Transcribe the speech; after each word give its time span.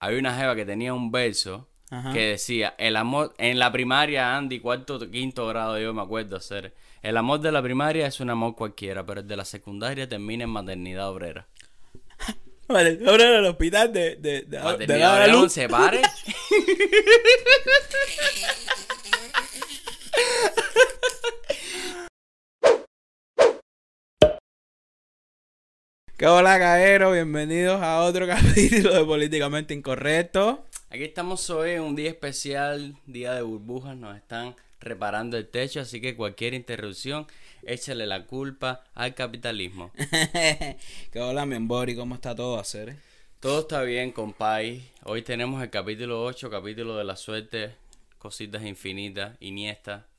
había 0.00 0.18
una 0.18 0.36
jeva 0.36 0.56
que 0.56 0.64
tenía 0.64 0.92
un 0.92 1.12
verso 1.12 1.68
Ajá. 1.90 2.12
que 2.12 2.20
decía, 2.30 2.74
el 2.78 2.96
amor, 2.96 3.34
en 3.38 3.58
la 3.58 3.70
primaria, 3.70 4.36
Andy, 4.36 4.58
cuarto, 4.60 4.98
quinto 5.10 5.46
grado, 5.46 5.78
yo 5.78 5.92
me 5.94 6.02
acuerdo 6.02 6.36
hacer, 6.36 6.74
el 7.02 7.16
amor 7.16 7.40
de 7.40 7.52
la 7.52 7.62
primaria 7.62 8.06
es 8.06 8.20
un 8.20 8.30
amor 8.30 8.56
cualquiera, 8.56 9.04
pero 9.06 9.20
el 9.20 9.28
de 9.28 9.36
la 9.36 9.44
secundaria 9.44 10.08
termina 10.08 10.44
en 10.44 10.50
maternidad 10.50 11.08
obrera. 11.10 11.46
Vale, 12.68 13.00
ahora 13.06 13.24
en 13.24 13.34
el 13.34 13.46
hospital 13.46 13.92
de, 13.92 14.16
de, 14.16 14.42
de, 14.42 14.42
de 14.42 14.60
Maternidad 14.60 14.98
la 14.98 15.14
obrera 15.14 15.32
luz. 15.32 15.52
se 15.52 15.68
pare. 15.68 16.02
¿Qué 26.20 26.26
hola, 26.26 26.58
caero? 26.58 27.12
Bienvenidos 27.12 27.80
a 27.80 28.02
otro 28.02 28.26
capítulo 28.26 28.92
de 28.92 29.06
Políticamente 29.06 29.72
Incorrecto. 29.72 30.66
Aquí 30.90 31.04
estamos 31.04 31.48
hoy 31.48 31.70
en 31.70 31.80
un 31.80 31.96
día 31.96 32.10
especial, 32.10 32.94
día 33.06 33.32
de 33.32 33.40
burbujas, 33.40 33.96
nos 33.96 34.14
están 34.18 34.54
reparando 34.80 35.38
el 35.38 35.48
techo, 35.48 35.80
así 35.80 35.98
que 35.98 36.16
cualquier 36.16 36.52
interrupción, 36.52 37.26
échale 37.62 38.06
la 38.06 38.26
culpa 38.26 38.84
al 38.92 39.14
capitalismo. 39.14 39.92
¿Qué 41.10 41.20
hola, 41.20 41.46
mi 41.46 41.56
Embori? 41.56 41.96
¿Cómo 41.96 42.16
está 42.16 42.34
todo, 42.34 42.58
hacer? 42.58 42.96
Todo 43.40 43.60
está 43.60 43.80
bien, 43.80 44.12
compay. 44.12 44.90
Hoy 45.04 45.22
tenemos 45.22 45.62
el 45.62 45.70
capítulo 45.70 46.22
8, 46.22 46.50
capítulo 46.50 46.98
de 46.98 47.04
la 47.04 47.16
suerte, 47.16 47.76
cositas 48.18 48.62
infinitas, 48.64 49.38
Iniesta. 49.40 50.09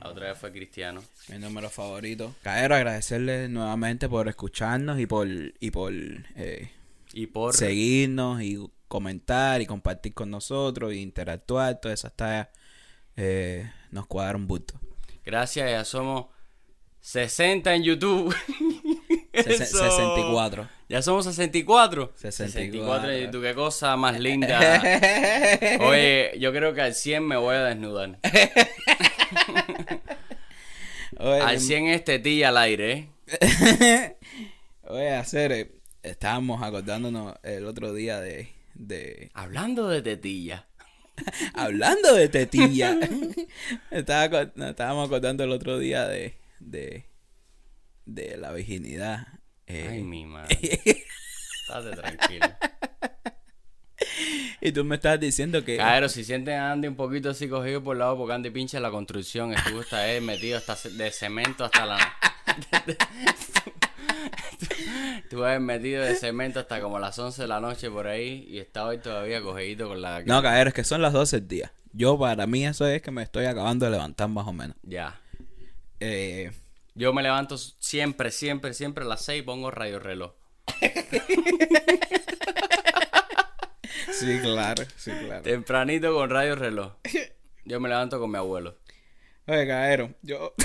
La 0.00 0.08
otra 0.10 0.28
vez 0.30 0.38
fue 0.38 0.50
Cristiano. 0.52 1.02
Mi 1.28 1.38
número 1.38 1.68
favorito. 1.70 2.34
Caero, 2.42 2.74
agradecerles 2.74 3.50
nuevamente 3.50 4.08
por 4.08 4.28
escucharnos 4.28 4.98
y 4.98 5.06
por, 5.06 5.26
y 5.28 5.70
por 5.70 5.92
eh, 6.36 6.70
Y 7.12 7.26
por... 7.26 7.54
seguirnos 7.54 8.40
y 8.42 8.58
comentar 8.88 9.60
y 9.60 9.66
compartir 9.66 10.14
con 10.14 10.30
nosotros 10.30 10.92
y 10.94 11.00
interactuar. 11.00 11.80
Todas 11.80 12.00
esas 12.00 12.14
tareas 12.16 12.48
eh, 13.16 13.70
nos 13.90 14.06
cuadran 14.06 14.46
bulto. 14.46 14.74
Gracias, 15.24 15.70
ya 15.70 15.84
somos 15.84 16.26
60 17.02 17.74
en 17.74 17.82
YouTube. 17.82 18.34
Sesen- 19.32 19.62
Eso. 19.62 19.78
64. 19.78 20.68
Ya 20.88 21.02
somos 21.02 21.24
64. 21.26 22.12
64. 22.16 23.10
en 23.10 23.26
YouTube, 23.26 23.42
qué 23.42 23.54
cosa 23.54 23.96
más 23.96 24.18
linda. 24.20 24.82
Oye, 25.80 26.32
yo 26.40 26.52
creo 26.52 26.74
que 26.74 26.80
al 26.80 26.94
100 26.94 27.26
me 27.26 27.36
voy 27.36 27.54
a 27.56 27.64
desnudar. 27.64 28.18
Oye, 31.22 31.40
Al 31.40 31.60
100 31.60 31.86
es 31.88 32.04
tetilla 32.04 32.48
al 32.48 32.56
aire, 32.56 33.08
¿eh? 33.40 34.16
Oye, 34.84 35.10
hacer, 35.10 35.52
eh, 35.52 35.70
estábamos 36.02 36.62
acordándonos 36.62 37.34
el 37.42 37.66
otro 37.66 37.92
día 37.92 38.20
de, 38.20 38.48
de 38.74 39.30
Hablando 39.34 39.88
de 39.88 40.00
tetilla. 40.00 40.66
hablando 41.54 42.14
de 42.14 42.28
tetilla. 42.30 42.98
Estaba, 43.90 44.50
estábamos 44.68 45.06
acordando 45.08 45.44
el 45.44 45.52
otro 45.52 45.78
día 45.78 46.08
de, 46.08 46.38
de, 46.58 47.04
de 48.06 48.38
la 48.38 48.52
virginidad. 48.52 49.26
Eh, 49.66 49.88
Ay, 49.90 50.02
mi 50.02 50.24
madre. 50.24 50.56
Estate 50.62 51.96
tranquilo. 51.96 52.46
y 54.60 54.72
tú 54.72 54.84
me 54.84 54.96
estabas 54.96 55.20
diciendo 55.20 55.64
que 55.64 55.76
Claro, 55.76 56.08
si 56.08 56.24
sienten 56.24 56.58
a 56.58 56.72
Andy 56.72 56.88
un 56.88 56.96
poquito 56.96 57.30
así 57.30 57.48
cogido 57.48 57.82
por 57.82 57.96
el 57.96 58.00
lado, 58.00 58.16
porque 58.16 58.34
Andy 58.34 58.50
pincha 58.50 58.80
la 58.80 58.90
construcción, 58.90 59.52
estuvo 59.52 59.80
hasta 59.80 60.08
él 60.10 60.22
metido 60.22 60.58
hasta 60.58 60.76
de 60.88 61.10
cemento 61.10 61.64
hasta 61.64 61.86
la. 61.86 61.98
Estuvo 65.22 65.44
ahí 65.44 65.60
metido 65.60 66.02
de 66.02 66.14
cemento 66.16 66.60
hasta 66.60 66.80
como 66.80 66.98
las 66.98 67.18
11 67.18 67.42
de 67.42 67.48
la 67.48 67.60
noche 67.60 67.90
por 67.90 68.06
ahí 68.06 68.46
y 68.48 68.58
está 68.58 68.84
hoy 68.84 68.98
todavía 68.98 69.40
cogido 69.40 69.88
con 69.88 70.02
la. 70.02 70.22
no, 70.24 70.42
caer, 70.42 70.68
es 70.68 70.74
que 70.74 70.84
son 70.84 71.02
las 71.02 71.12
12 71.12 71.40
del 71.40 71.48
día. 71.48 71.72
Yo 71.92 72.18
para 72.18 72.46
mí 72.46 72.66
eso 72.66 72.86
es 72.86 73.02
que 73.02 73.10
me 73.10 73.22
estoy 73.22 73.46
acabando 73.46 73.84
de 73.86 73.92
levantar 73.92 74.28
más 74.28 74.46
o 74.46 74.52
menos. 74.52 74.76
Ya. 74.82 75.20
Eh, 75.98 76.50
Yo 76.94 77.12
me 77.12 77.22
levanto 77.22 77.58
siempre, 77.58 78.30
siempre, 78.30 78.74
siempre 78.74 79.04
a 79.04 79.08
las 79.08 79.24
6 79.24 79.40
y 79.40 79.42
pongo 79.42 79.70
radio 79.70 79.98
reloj. 79.98 80.32
sí, 84.20 84.38
claro, 84.42 84.84
sí, 84.96 85.10
claro. 85.10 85.42
Tempranito 85.42 86.14
con 86.14 86.30
radio 86.30 86.54
reloj. 86.56 86.92
Yo 87.64 87.80
me 87.80 87.88
levanto 87.88 88.18
con 88.20 88.30
mi 88.30 88.36
abuelo. 88.38 88.76
Oye, 89.46 89.66
caero, 89.66 90.14
yo. 90.22 90.54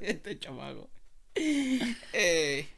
este 0.00 0.38
chamaco. 0.38 0.90
Eh, 1.34 2.68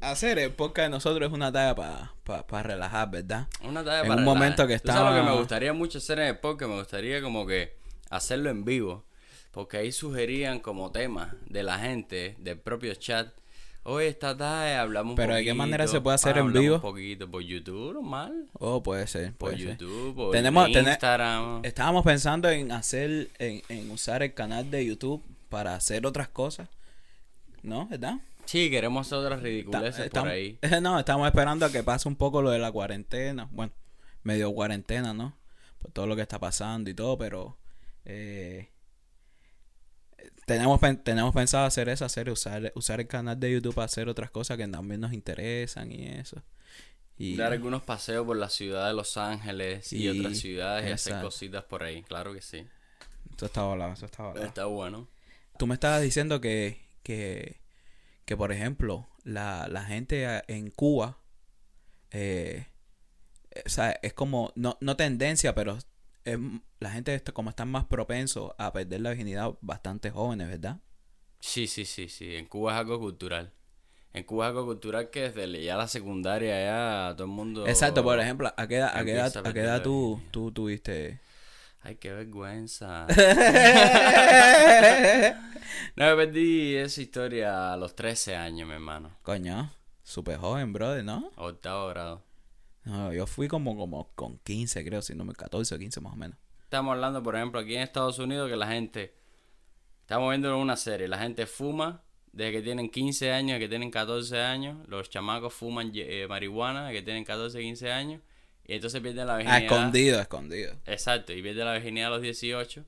hacer 0.00 0.38
el 0.38 0.52
podcast 0.52 0.86
de 0.86 0.90
nosotros 0.90 1.28
es 1.28 1.34
una 1.34 1.52
tarea 1.52 1.74
para 1.74 2.14
pa, 2.46 2.62
relajar, 2.62 3.10
¿verdad? 3.10 3.48
Una 3.62 3.84
tarea 3.84 4.00
En 4.02 4.08
para 4.08 4.20
un 4.20 4.24
relajar. 4.24 4.24
momento 4.24 4.66
que 4.66 4.78
¿Tú 4.78 4.88
sabes 4.88 5.02
lo 5.02 5.08
que 5.10 5.16
estaba- 5.18 5.32
me 5.32 5.38
gustaría 5.38 5.72
mucho 5.72 5.98
hacer 5.98 6.18
en 6.20 6.26
el 6.28 6.38
podcast? 6.38 6.70
Me 6.70 6.78
gustaría 6.78 7.22
como 7.22 7.46
que 7.46 7.76
hacerlo 8.10 8.50
en 8.50 8.64
vivo. 8.64 9.04
Porque 9.50 9.78
ahí 9.78 9.90
sugerían 9.92 10.60
como 10.60 10.92
temas 10.92 11.34
de 11.46 11.62
la 11.62 11.78
gente, 11.78 12.36
del 12.38 12.58
propio 12.60 12.94
chat. 12.94 13.34
Hoy 13.88 14.06
esta 14.06 14.36
tarde 14.36 14.74
hablamos 14.74 15.12
un 15.12 15.16
Pero 15.16 15.34
¿de 15.36 15.44
qué 15.44 15.54
manera 15.54 15.86
se 15.86 16.00
puede 16.00 16.16
hacer 16.16 16.36
en 16.38 16.52
vivo? 16.52 16.74
un 16.76 16.80
poquito 16.80 17.30
por 17.30 17.40
YouTube, 17.42 17.94
normal. 17.94 18.48
Oh, 18.54 18.82
puede 18.82 19.06
ser, 19.06 19.32
Por 19.34 19.50
ser. 19.50 19.60
YouTube, 19.78 20.12
por 20.16 20.32
Tenemos- 20.32 20.68
Instagram. 20.68 21.60
Estábamos 21.64 22.04
pensando 22.04 22.48
en 22.50 22.72
hacer, 22.72 23.28
en, 23.38 23.62
en 23.68 23.88
usar 23.92 24.24
el 24.24 24.34
canal 24.34 24.68
de 24.72 24.84
YouTube 24.84 25.22
para 25.48 25.76
hacer 25.76 26.04
otras 26.04 26.28
cosas. 26.28 26.68
¿No? 27.62 27.86
¿Verdad? 27.86 28.16
Sí, 28.44 28.70
queremos 28.70 29.06
hacer 29.06 29.18
otras 29.18 29.40
ridiculeces 29.40 29.94
por 29.96 30.06
estamos- 30.06 30.30
ahí. 30.30 30.58
No, 30.82 30.98
estamos 30.98 31.26
esperando 31.28 31.64
a 31.66 31.70
que 31.70 31.84
pase 31.84 32.08
un 32.08 32.16
poco 32.16 32.42
lo 32.42 32.50
de 32.50 32.58
la 32.58 32.72
cuarentena. 32.72 33.48
Bueno, 33.52 33.72
medio 34.24 34.52
cuarentena, 34.52 35.14
¿no? 35.14 35.32
Por 35.78 35.92
todo 35.92 36.08
lo 36.08 36.16
que 36.16 36.22
está 36.22 36.40
pasando 36.40 36.90
y 36.90 36.94
todo, 36.94 37.16
pero 37.18 37.56
eh, 38.04 38.68
tenemos, 40.46 40.80
tenemos 41.02 41.34
pensado 41.34 41.64
hacer 41.66 41.88
eso, 41.88 42.04
hacer 42.04 42.30
usar, 42.30 42.72
usar 42.74 43.00
el 43.00 43.06
canal 43.06 43.38
de 43.38 43.52
YouTube 43.52 43.74
para 43.74 43.86
hacer 43.86 44.08
otras 44.08 44.30
cosas 44.30 44.56
que 44.56 44.66
también 44.68 45.00
nos 45.00 45.12
interesan 45.12 45.90
y 45.92 46.06
eso. 46.06 46.42
Y 47.18 47.36
Dar 47.36 47.52
algunos 47.52 47.82
paseos 47.82 48.26
por 48.26 48.36
la 48.36 48.50
ciudad 48.50 48.88
de 48.88 48.94
Los 48.94 49.16
Ángeles 49.16 49.92
y, 49.92 50.08
Y- 50.08 50.20
otras 50.20 50.38
ciudades 50.38 50.88
y 50.88 50.92
hacer 50.92 51.20
cositas 51.22 51.64
por 51.64 51.82
ahí. 51.82 52.02
Claro 52.02 52.32
que 52.34 52.42
sí. 52.42 52.66
eso 53.36 53.46
está 53.46 53.62
volado, 53.62 53.92
eso 53.94 54.04
está 54.06 54.22
volado. 54.24 54.46
Está 54.46 54.64
bueno. 54.66 55.08
Tú 55.58 55.66
me 55.66 55.74
estabas 55.74 56.02
diciendo 56.02 56.40
que, 56.42 56.86
que, 57.02 57.60
que 58.26 58.36
por 58.36 58.52
ejemplo, 58.52 59.08
la, 59.24 59.66
la 59.68 59.84
gente 59.84 60.42
en 60.48 60.70
Cuba, 60.70 61.18
eh, 62.10 62.66
o 63.64 63.68
sea, 63.70 63.98
es 64.02 64.12
como, 64.12 64.52
no, 64.54 64.76
no 64.82 64.96
tendencia, 64.96 65.54
pero 65.54 65.78
es- 66.32 66.38
la 66.80 66.90
gente 66.90 67.14
está, 67.14 67.32
como 67.32 67.50
están 67.50 67.70
más 67.70 67.84
propensos 67.86 68.52
a 68.58 68.72
perder 68.72 69.00
la 69.00 69.10
virginidad 69.10 69.52
bastante 69.60 70.10
jóvenes, 70.10 70.48
¿verdad? 70.48 70.80
Sí, 71.40 71.66
sí, 71.66 71.84
sí, 71.84 72.08
sí. 72.08 72.36
En 72.36 72.46
Cuba 72.46 72.72
es 72.72 72.78
algo 72.78 72.98
cultural. 72.98 73.52
En 74.12 74.24
Cuba 74.24 74.46
es 74.46 74.50
algo 74.50 74.64
cultural 74.66 75.10
que 75.10 75.30
desde 75.30 75.62
ya 75.62 75.76
la 75.76 75.88
secundaria 75.88 76.58
ya 76.64 77.12
todo 77.14 77.24
el 77.26 77.32
mundo... 77.32 77.66
Exacto, 77.66 78.02
por 78.02 78.18
ejemplo, 78.18 78.52
¿a 78.56 78.66
qué 78.66 78.76
edad, 78.76 78.96
a 78.96 79.04
qué 79.04 79.12
edad, 79.12 79.36
a 79.36 79.48
a 79.48 79.52
qué 79.52 79.60
edad 79.60 79.82
tú, 79.82 80.20
tú 80.30 80.50
tuviste? 80.52 81.20
Ay, 81.82 81.96
qué 81.96 82.12
vergüenza. 82.12 83.06
no, 85.96 86.16
me 86.16 86.26
perdí 86.26 86.76
esa 86.76 87.02
historia 87.02 87.72
a 87.72 87.76
los 87.76 87.94
13 87.94 88.36
años, 88.36 88.66
mi 88.68 88.74
hermano. 88.74 89.16
Coño, 89.22 89.70
súper 90.02 90.38
joven, 90.38 90.72
brother, 90.72 91.04
¿no? 91.04 91.30
Octavo 91.36 91.88
grado. 91.88 92.22
No, 92.86 93.12
yo 93.12 93.26
fui 93.26 93.46
como, 93.48 93.76
como 93.76 94.10
con 94.14 94.38
15, 94.38 94.84
creo, 94.84 95.02
si 95.02 95.14
no 95.14 95.24
me 95.24 95.34
14 95.34 95.74
o 95.74 95.78
15 95.78 96.00
más 96.00 96.12
o 96.14 96.16
menos. 96.16 96.38
Estamos 96.64 96.92
hablando, 96.94 97.22
por 97.22 97.36
ejemplo, 97.36 97.60
aquí 97.60 97.74
en 97.76 97.82
Estados 97.82 98.18
Unidos 98.18 98.48
que 98.50 98.56
la 98.56 98.66
gente... 98.68 99.14
Estamos 100.00 100.30
viendo 100.30 100.56
una 100.58 100.76
serie. 100.76 101.08
La 101.08 101.18
gente 101.18 101.46
fuma 101.46 102.02
desde 102.32 102.52
que 102.52 102.62
tienen 102.62 102.88
15 102.88 103.32
años, 103.32 103.54
desde 103.54 103.64
que 103.64 103.68
tienen 103.68 103.90
14 103.90 104.40
años. 104.40 104.86
Los 104.88 105.10
chamacos 105.10 105.52
fuman 105.52 105.90
eh, 105.94 106.26
marihuana 106.28 106.86
desde 106.86 106.98
que 107.00 107.02
tienen 107.04 107.24
14, 107.24 107.58
15 107.60 107.90
años. 107.92 108.22
Y 108.64 108.74
entonces 108.74 109.00
pierden 109.00 109.26
la 109.26 109.34
Ah, 109.34 109.38
virginidad. 109.38 109.62
escondido, 109.64 110.20
escondido. 110.20 110.76
Exacto, 110.86 111.32
y 111.32 111.42
pierden 111.42 111.66
la 111.66 111.72
virginidad 111.74 112.08
a 112.08 112.10
los 112.10 112.22
18. 112.22 112.84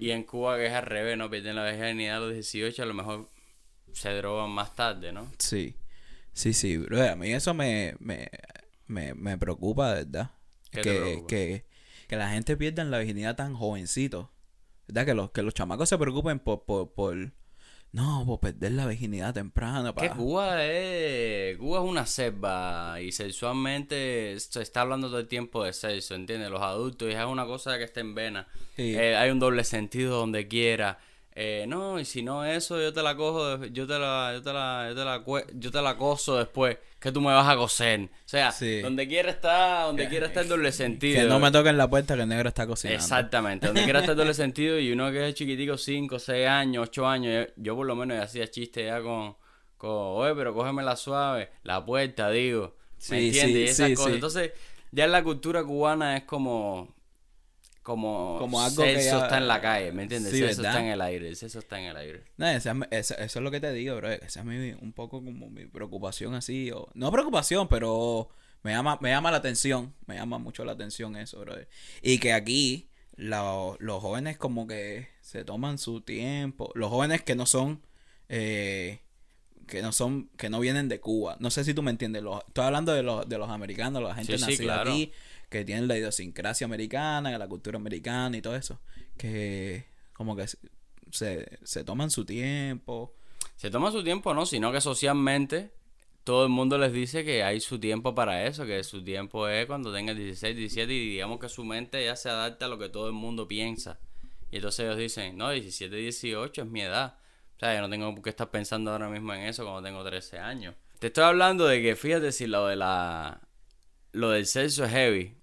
Y 0.00 0.10
en 0.10 0.24
Cuba, 0.24 0.56
que 0.56 0.66
es 0.66 0.72
al 0.72 0.82
revés, 0.86 1.16
¿no? 1.16 1.30
Pierden 1.30 1.54
la 1.54 1.64
virginidad 1.70 2.16
a 2.16 2.20
los 2.20 2.32
18, 2.34 2.82
a 2.82 2.86
lo 2.86 2.94
mejor 2.94 3.30
se 3.92 4.10
drogan 4.16 4.50
más 4.50 4.74
tarde, 4.74 5.12
¿no? 5.12 5.30
Sí, 5.38 5.76
sí, 6.32 6.52
sí, 6.52 6.76
bro. 6.78 7.08
A 7.08 7.14
mí 7.14 7.32
eso 7.32 7.54
me, 7.54 7.94
me, 8.00 8.28
me, 8.90 9.14
me 9.14 9.38
preocupa, 9.38 9.94
de 9.94 10.04
¿verdad? 10.04 10.30
¿Qué 10.70 10.82
te 10.82 10.90
Que, 10.92 11.00
preocupa? 11.00 11.26
que, 11.28 11.66
que 12.08 12.16
la 12.16 12.30
gente 12.30 12.56
pierda 12.56 12.84
la 12.84 12.98
virginidad 12.98 13.36
tan 13.36 13.54
jovencito. 13.54 14.30
¿Verdad? 14.88 15.06
Que 15.06 15.14
los, 15.14 15.30
que 15.30 15.42
los 15.42 15.54
chamacos 15.54 15.88
se 15.88 15.96
preocupen 15.98 16.40
por, 16.40 16.64
por, 16.64 16.92
por 16.92 17.16
no, 17.92 18.24
por 18.24 18.38
perder 18.40 18.72
la 18.72 18.86
virginidad 18.86 19.34
temprana. 19.34 19.92
Que 19.94 20.08
Pa. 20.08 20.16
Cuba 20.16 20.64
es, 20.64 21.58
Cuba 21.58 21.78
es 21.80 21.84
una 21.84 22.06
selva 22.06 23.00
y 23.00 23.10
sexualmente 23.12 24.38
se 24.38 24.62
está 24.62 24.82
hablando 24.82 25.08
todo 25.08 25.18
el 25.18 25.26
tiempo 25.28 25.64
de 25.64 25.72
sexo, 25.72 26.14
¿entiendes? 26.14 26.50
Los 26.50 26.62
adultos 26.62 27.08
y 27.08 27.12
es 27.12 27.24
una 27.24 27.46
cosa 27.46 27.78
que 27.78 27.84
está 27.84 28.00
en 28.00 28.14
vena. 28.14 28.48
Sí. 28.76 28.94
Eh, 28.96 29.16
hay 29.16 29.30
un 29.30 29.40
doble 29.40 29.64
sentido 29.64 30.18
donde 30.18 30.46
quiera. 30.46 30.98
Eh, 31.34 31.64
no, 31.68 31.98
y 32.00 32.04
si 32.04 32.22
no 32.22 32.44
eso, 32.44 32.80
yo 32.80 32.92
te 32.92 33.02
la 33.02 33.16
cojo, 33.16 33.64
yo 33.66 33.86
te 33.86 33.98
la, 33.98 34.32
yo 34.34 34.42
te 34.42 34.52
la, 34.52 34.86
yo 34.88 34.94
te 34.94 35.04
la, 35.04 35.24
yo 35.54 35.70
te 35.70 35.82
la 35.82 35.96
coso 35.96 36.36
después, 36.36 36.76
que 36.98 37.12
tú 37.12 37.20
me 37.20 37.28
vas 37.32 37.48
a 37.48 37.56
coser. 37.56 38.00
O 38.02 38.08
sea, 38.28 38.50
Sí. 38.52 38.80
donde 38.80 39.06
quiera 39.08 39.30
está, 39.30 39.82
donde 39.84 40.08
quiera 40.08 40.26
está 40.26 40.40
el 40.40 40.48
doble 40.48 40.72
sentido. 40.72 41.20
Que 41.22 41.28
no 41.28 41.38
me 41.38 41.50
toquen 41.50 41.76
la 41.78 41.88
puerta 41.88 42.16
que 42.16 42.22
el 42.22 42.28
negro 42.28 42.48
está 42.48 42.66
cocinando. 42.66 43.00
Exactamente, 43.02 43.66
donde 43.68 43.84
quiera 43.84 44.00
está 44.00 44.12
el 44.12 44.18
doble 44.18 44.34
sentido 44.34 44.78
y 44.78 44.90
uno 44.92 45.10
que 45.12 45.28
es 45.28 45.34
chiquitico, 45.34 45.76
5, 45.78 46.18
6 46.18 46.46
años, 46.48 46.88
8 46.88 47.06
años, 47.06 47.46
yo, 47.48 47.52
yo 47.62 47.76
por 47.76 47.86
lo 47.86 47.94
menos 47.96 48.16
ya 48.16 48.24
hacía 48.24 48.48
chiste 48.50 48.84
ya 48.86 49.00
con, 49.00 49.36
con, 49.76 49.90
oye, 49.90 50.34
pero 50.34 50.52
cógeme 50.52 50.82
la 50.82 50.96
suave, 50.96 51.50
la 51.62 51.84
puerta, 51.84 52.28
digo, 52.30 52.76
¿me 52.76 53.20
Sí, 53.20 53.26
entiendes? 53.28 53.76
sí, 53.76 53.82
y 53.82 53.86
esas 53.86 53.90
cosas. 53.92 54.06
sí. 54.06 54.14
Entonces, 54.16 54.52
ya 54.92 55.04
en 55.04 55.12
la 55.12 55.22
cultura 55.22 55.62
cubana 55.64 56.16
es 56.16 56.24
como, 56.24 56.92
como, 57.82 58.36
Como 58.38 58.60
algo 58.60 58.82
que 58.84 58.94
ya- 59.02 59.22
está 59.22 59.38
en 59.38 59.48
la 59.48 59.60
calle, 59.60 59.90
¿me 59.92 60.02
entiendes? 60.02 60.32
Sí, 60.32 60.42
eso 60.44 60.62
está 60.62 60.80
en 60.80 60.86
el 60.86 61.00
aire, 61.00 61.30
eso 61.30 61.46
está 61.58 61.78
en 61.80 61.86
el 61.86 61.96
aire. 61.96 62.24
No, 62.36 62.46
esa 62.48 62.76
esa- 62.90 63.14
eso 63.14 63.38
es 63.38 63.42
lo 63.42 63.50
que 63.50 63.60
te 63.60 63.72
digo, 63.72 63.96
bro. 63.96 64.10
Esa 64.10 64.40
es 64.40 64.46
mi, 64.46 64.72
un 64.72 64.92
poco 64.92 65.24
como 65.24 65.48
mi 65.48 65.64
preocupación 65.66 66.34
así. 66.34 66.70
O, 66.72 66.88
no 66.94 67.10
preocupación, 67.10 67.68
pero 67.68 68.28
me 68.62 68.72
llama, 68.72 68.98
me 69.00 69.08
llama 69.10 69.30
la 69.30 69.38
atención. 69.38 69.94
Me 70.06 70.16
llama 70.16 70.38
mucho 70.38 70.64
la 70.64 70.72
atención 70.72 71.16
eso, 71.16 71.40
bro. 71.40 71.54
Y 72.02 72.18
que 72.18 72.32
aquí 72.34 72.90
la- 73.16 73.74
los 73.78 74.00
jóvenes 74.02 74.36
como 74.36 74.66
que 74.66 75.08
se 75.22 75.44
toman 75.44 75.78
su 75.78 76.02
tiempo. 76.02 76.70
Los 76.74 76.90
jóvenes 76.90 77.22
que 77.22 77.34
no 77.34 77.46
son... 77.46 77.82
eh, 78.28 79.00
que 79.66 79.82
no 79.82 79.92
son, 79.92 80.28
que 80.36 80.50
no 80.50 80.58
vienen 80.58 80.88
de 80.88 80.98
Cuba. 81.00 81.36
No 81.38 81.48
sé 81.50 81.62
si 81.64 81.74
tú 81.74 81.82
me 81.82 81.92
entiendes. 81.92 82.22
Los, 82.24 82.40
estoy 82.48 82.64
hablando 82.64 82.92
de 82.92 83.04
los, 83.04 83.28
de 83.28 83.38
los 83.38 83.48
americanos, 83.50 84.02
la 84.02 84.14
gente 84.16 84.32
Sí, 84.36 84.38
sí, 84.44 84.50
nacida 84.50 84.64
claro. 84.74 84.90
aquí, 84.90 85.12
que 85.50 85.64
tienen 85.64 85.88
la 85.88 85.98
idiosincrasia 85.98 86.64
americana, 86.64 87.36
la 87.36 87.48
cultura 87.48 87.76
americana 87.76 88.36
y 88.36 88.40
todo 88.40 88.56
eso. 88.56 88.80
Que 89.18 89.84
como 90.12 90.36
que 90.36 90.46
se, 91.10 91.58
se, 91.62 91.84
toman 91.84 92.10
su 92.10 92.24
tiempo. 92.24 93.14
Se 93.56 93.70
toma 93.70 93.90
su 93.90 94.02
tiempo, 94.02 94.32
¿no? 94.32 94.46
Sino 94.46 94.72
que 94.72 94.80
socialmente 94.80 95.74
todo 96.24 96.44
el 96.44 96.50
mundo 96.50 96.78
les 96.78 96.92
dice 96.92 97.24
que 97.24 97.42
hay 97.42 97.60
su 97.60 97.80
tiempo 97.80 98.14
para 98.14 98.46
eso, 98.46 98.64
que 98.64 98.84
su 98.84 99.02
tiempo 99.02 99.48
es 99.48 99.66
cuando 99.66 99.92
tengan 99.92 100.16
16, 100.16 100.56
17 100.56 100.92
y 100.92 101.10
digamos 101.10 101.40
que 101.40 101.48
su 101.48 101.64
mente 101.64 102.04
ya 102.04 102.14
se 102.14 102.30
adapta 102.30 102.66
a 102.66 102.68
lo 102.68 102.78
que 102.78 102.88
todo 102.88 103.08
el 103.08 103.12
mundo 103.12 103.48
piensa. 103.48 103.98
Y 104.52 104.56
entonces 104.56 104.86
ellos 104.86 104.98
dicen, 104.98 105.36
no, 105.36 105.50
17, 105.50 105.94
18 105.94 106.62
es 106.62 106.68
mi 106.68 106.82
edad. 106.82 107.18
O 107.56 107.58
sea, 107.58 107.74
yo 107.74 107.80
no 107.80 107.90
tengo 107.90 108.14
por 108.14 108.22
qué 108.22 108.30
estar 108.30 108.50
pensando 108.50 108.92
ahora 108.92 109.08
mismo 109.08 109.34
en 109.34 109.42
eso 109.42 109.64
cuando 109.64 109.82
tengo 109.82 110.04
13 110.04 110.38
años. 110.38 110.76
Te 111.00 111.08
estoy 111.08 111.24
hablando 111.24 111.66
de 111.66 111.82
que, 111.82 111.96
fíjate 111.96 112.30
si 112.30 112.46
lo 112.46 112.66
de 112.66 112.76
la... 112.76 113.40
Lo 114.12 114.30
del 114.30 114.46
sexo 114.46 114.84
es 114.84 114.90
heavy 114.90 115.39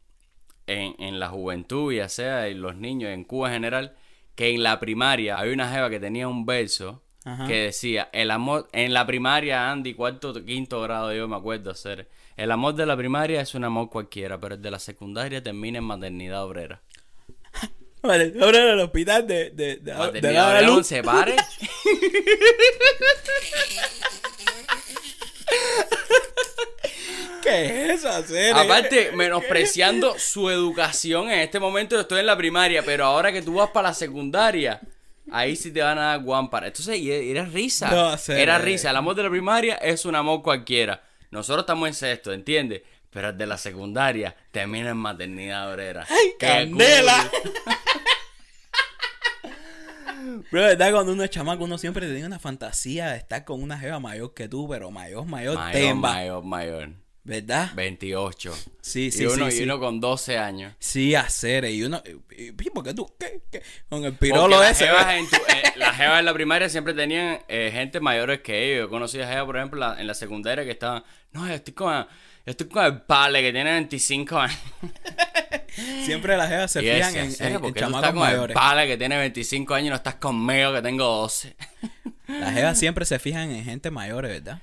en, 0.68 0.96
en 1.00 1.19
la 1.19 1.30
juventud, 1.30 1.92
ya 1.94 2.08
sea 2.10 2.48
en 2.48 2.62
los 2.62 2.75
niños, 2.75 3.10
en 3.12 3.24
Cuba 3.24 3.48
en 3.48 3.54
general, 3.56 3.96
que 4.36 4.50
en 4.54 4.62
la 4.64 4.80
primaria 4.80 5.38
había 5.38 5.54
una 5.54 5.72
jeva 5.72 5.90
que 5.90 6.00
tenía 6.00 6.28
un 6.28 6.46
verso 6.46 7.02
Ajá. 7.25 7.48
que 7.48 7.56
decía, 7.64 8.10
el 8.14 8.30
amor, 8.31 8.68
en 8.72 8.94
la 8.94 9.06
primaria, 9.08 9.72
Andy, 9.72 9.94
cuarto, 9.96 10.34
quinto 10.46 10.81
grado, 10.81 11.14
yo 11.14 11.28
me 11.28 11.36
acuerdo 11.36 11.72
hacer, 11.72 12.08
el 12.38 12.52
amor 12.52 12.75
de 12.75 12.86
la 12.86 12.96
primaria 12.96 13.42
es 13.42 13.56
un 13.56 13.64
amor 13.64 13.90
cualquiera, 13.90 14.40
pero 14.40 14.56
el 14.56 14.62
de 14.62 14.69
la 14.72 14.80
secundaria 14.80 15.42
termina 15.42 15.80
en 15.80 15.84
maternidad 15.86 16.44
obrera. 16.46 16.81
Vale, 18.04 18.34
ahora 18.40 18.60
en 18.62 18.68
el 18.69 18.80
hospital 18.80 19.25
de, 19.25 19.50
de, 19.50 19.78
de, 19.78 20.22
de 20.22 20.31
la 20.34 20.48
obrera, 20.48 20.62
luz. 20.62 20.86
se 20.86 21.02
pare. 21.02 21.36
¿Qué 27.48 27.92
es 27.94 28.06
hacer? 28.06 28.54
Aparte, 28.56 29.12
menospreciando 29.14 30.18
su 30.20 30.50
educación 30.50 31.30
en 31.32 31.40
este 31.40 31.60
momento, 31.60 31.96
yo 31.96 32.02
estoy 32.02 32.20
en 32.20 32.26
la 32.26 32.38
primaria, 32.38 32.84
pero 32.84 33.06
ahora 33.06 33.32
que 33.32 33.42
tú 33.42 33.56
vas 33.56 33.70
para 33.70 33.90
la 33.90 33.94
secundaria, 33.94 34.82
ahí 35.32 35.56
sí 35.56 35.72
te 35.72 35.82
van 35.82 35.98
a 35.98 36.08
dar 36.08 36.24
guampara. 36.24 36.68
Entonces, 36.68 36.98
y 36.98 37.12
era 37.12 37.46
risa. 37.46 37.90
No, 37.90 38.18
sé, 38.18 38.42
era 38.42 38.58
eh. 38.58 38.60
risa. 38.60 38.90
El 38.90 38.98
amor 38.98 39.16
de 39.16 39.24
la 39.24 39.30
primaria 39.30 39.76
es 39.76 40.06
un 40.06 40.16
amor 40.16 40.44
cualquiera. 40.44 41.02
Nosotros 41.32 41.64
estamos 41.64 41.88
en 41.88 41.94
sexto, 41.94 42.34
¿entiendes? 42.34 42.82
Pero 43.10 43.30
el 43.30 43.38
de 43.38 43.46
la 43.48 43.58
secundaria 43.58 44.36
termina 44.52 44.90
en 44.90 44.98
maternidad 44.98 45.72
obrera. 45.72 46.06
¡Ay, 46.10 46.34
¡Qué 46.40 46.46
candela! 46.48 47.32
Bro, 50.52 50.62
¿verdad? 50.62 50.92
Cuando 50.92 51.14
uno 51.14 51.24
es 51.24 51.30
chamaco, 51.30 51.64
uno 51.64 51.78
siempre 51.78 52.06
tenía 52.08 52.26
una 52.26 52.40
fantasía 52.40 53.10
de 53.12 53.18
estar 53.18 53.44
con 53.46 53.62
una 53.62 53.80
jeva 53.80 54.00
mayor 54.00 54.34
que 54.34 54.48
tú, 54.48 54.68
pero 54.70 54.92
mayor, 54.92 55.26
mayor, 55.26 55.56
Mayor, 55.58 55.72
temba. 55.72 56.14
mayor, 56.14 56.44
mayor. 56.44 56.90
¿Verdad? 57.28 57.72
28. 57.76 58.58
Sí, 58.80 59.12
sí, 59.12 59.24
y 59.24 59.26
uno, 59.26 59.48
sí, 59.52 59.56
y 59.56 59.58
sí. 59.58 59.64
uno 59.64 59.80
con 59.82 60.00
12 60.00 60.38
años. 60.38 60.74
Sí, 60.80 61.14
hacer. 61.14 61.66
Y 61.66 61.84
uno. 61.84 62.02
y- 62.38 62.52
¿Por 62.54 62.86
qué 62.86 62.94
tú? 62.94 63.06
¿Qué? 63.20 63.42
¿Qué? 63.52 63.62
Con 63.90 64.06
el 64.06 64.14
Porque 64.14 64.28
pirolo 64.28 64.62
las 64.62 64.72
ese. 64.72 64.86
jevas 64.88 65.14
en 65.14 65.26
tu- 65.30 65.36
eh, 65.36 65.74
las 65.76 65.98
jevas 65.98 66.20
en 66.20 66.26
la 66.26 66.34
primaria 66.34 66.70
siempre 66.70 66.94
tenían 66.94 67.40
eh, 67.50 67.70
gente 67.74 68.00
mayores 68.00 68.40
que 68.40 68.72
ellos. 68.72 68.86
Yo 68.86 68.90
conocí 68.90 69.20
a 69.20 69.28
jevas, 69.28 69.44
por 69.44 69.58
ejemplo, 69.58 69.78
la- 69.80 70.00
en 70.00 70.08
la 70.08 70.14
secundaria 70.14 70.64
que 70.64 70.72
estaban, 70.72 71.04
no, 71.34 71.46
yo 71.46 71.54
estoy 71.54 71.74
con, 71.74 71.92
yo 71.94 72.08
estoy 72.46 72.68
con 72.70 72.86
el 72.86 73.02
pale 73.02 73.42
que 73.42 73.52
tiene 73.52 73.72
25 73.74 74.38
años. 74.40 74.58
Siempre 76.06 76.38
las 76.38 76.48
jevas 76.50 76.72
se 76.72 76.82
decía, 76.82 77.24
en, 77.24 77.32
"¿Serio? 77.34 77.56
en, 77.58 77.62
¿Por 77.62 77.68
en 77.70 77.74
tú 77.92 77.96
estás 77.98 78.14
con 78.14 78.30
el 78.50 78.54
pale 78.54 78.88
que 78.88 78.98
tiene 78.98 79.18
25 79.18 79.74
años 79.74 79.88
y 79.88 79.90
no 79.90 79.96
estás 79.98 80.16
conmigo 80.16 80.72
que 80.74 80.82
tengo 80.82 81.04
12? 81.04 81.56
Las 82.28 82.54
jevas 82.54 82.80
siempre 82.80 83.04
se 83.06 83.20
fijan 83.20 83.52
en 83.52 83.66
gente 83.66 83.92
mayores, 83.92 84.32
¿verdad? 84.32 84.62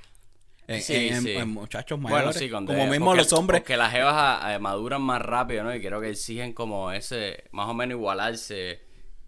En, 0.66 0.80
Sí, 0.82 1.08
en- 1.08 1.22
sí. 1.22 1.32
en 1.32 1.48
muchachos 1.50 2.00
Bueno, 2.00 2.16
mayores. 2.16 2.36
sí, 2.36 2.48
con 2.48 2.64
como 2.66 2.78
de- 2.78 2.86
mismo 2.90 3.06
porque- 3.06 3.18
los 3.22 3.32
hombres. 3.34 3.60
Porque 3.60 3.76
las 3.76 3.92
jevas 3.92 4.14
ah, 4.16 4.54
eh, 4.54 4.58
maduran 4.58 5.02
más 5.02 5.20
rápido, 5.20 5.62
¿no? 5.64 5.74
Y 5.74 5.80
creo 5.80 6.00
que 6.00 6.10
exigen 6.10 6.52
como 6.54 6.90
ese, 6.92 7.44
más 7.52 7.68
o 7.68 7.74
menos 7.74 7.96
igualarse. 7.98 8.82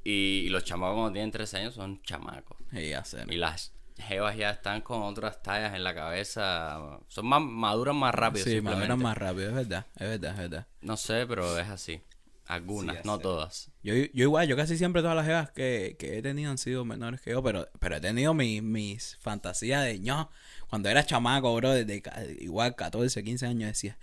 Y, 0.05 0.45
y 0.47 0.49
los 0.51 0.65
chamacos 0.65 0.95
cuando 0.95 1.13
tienen 1.13 1.31
13 1.33 1.59
años 1.59 1.75
son 1.75 2.01
chamacos. 2.03 2.57
Sí, 2.73 2.93
hacer. 2.93 3.31
Y 3.33 3.37
las 3.37 3.73
jevas 3.99 4.37
ya 4.37 4.51
están 4.51 4.81
con 4.83 5.03
otras 5.03 5.43
tallas 5.43 5.75
en 5.75 5.83
la 5.85 5.95
cabeza. 5.95 6.79
Son 7.09 7.27
más 7.27 7.41
maduran 7.43 7.97
más 7.97 8.15
rápido. 8.15 8.45
Sí, 8.45 8.61
maduran 8.61 8.99
más 8.99 9.17
rápido, 9.19 9.49
es 9.49 9.55
verdad, 9.55 9.87
es 9.97 10.09
verdad, 10.09 10.31
es 10.33 10.39
verdad. 10.39 10.67
No 10.81 10.97
sé, 10.97 11.27
pero 11.27 11.59
es 11.59 11.69
así. 11.69 12.01
Algunas, 12.47 12.97
Sí, 12.97 13.03
no 13.05 13.17
sé. 13.17 13.23
todas. 13.23 13.71
Yo, 13.83 13.95
yo 13.95 14.09
igual, 14.15 14.47
yo 14.47 14.57
casi 14.57 14.79
siempre 14.79 15.03
todas 15.03 15.17
las 15.17 15.27
jevas 15.27 15.51
que, 15.51 15.97
que 15.99 16.17
he 16.19 16.23
tenido 16.23 16.51
han 16.51 16.59
sido 16.59 16.85
menores 16.85 17.21
que 17.21 17.31
yo, 17.33 17.43
pero, 17.43 17.69
pero 17.81 17.97
he 17.97 18.01
tenido 18.01 18.35
mi- 18.35 18.61
mis 18.63 19.17
fantasías 19.21 19.85
de 19.85 19.99
ño. 19.99 20.31
Cuando 20.69 20.89
era 20.89 21.05
chamaco, 21.05 21.55
bro, 21.57 21.73
desde 21.73 22.03
igual 22.41 22.75
14, 22.77 23.23
15 23.25 23.47
años 23.47 23.69
decía, 23.69 23.99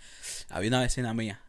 había 0.50 0.68
una 0.68 0.80
vecina 0.80 1.14
mía, 1.14 1.40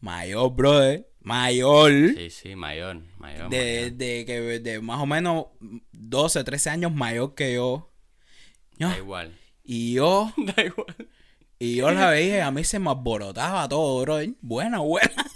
mayor, 0.00 0.54
brother, 0.54 1.08
mayor, 1.20 1.90
Sí, 2.16 2.30
sí, 2.30 2.56
mayor, 2.56 3.02
mayor. 3.18 3.48
de, 3.50 3.58
mayor. 3.58 3.92
de 3.92 4.24
que 4.26 4.40
de 4.60 4.80
más 4.80 5.00
o 5.00 5.06
menos 5.06 5.46
12, 5.92 6.44
13 6.44 6.70
años 6.70 6.92
mayor 6.92 7.34
que 7.34 7.54
yo. 7.54 7.90
Da 8.78 8.96
igual. 8.96 9.36
y 9.64 9.92
yo, 9.94 10.32
Da 10.56 10.62
igual. 10.64 10.96
y 11.58 11.76
yo 11.76 11.90
la 11.92 12.08
veía 12.10 12.38
y 12.38 12.40
a 12.40 12.50
mí 12.50 12.64
se 12.64 12.78
me 12.78 12.90
alborotaba 12.90 13.68
todo, 13.68 14.00
bro. 14.00 14.18
Buena, 14.40 14.78
buena. 14.80 15.26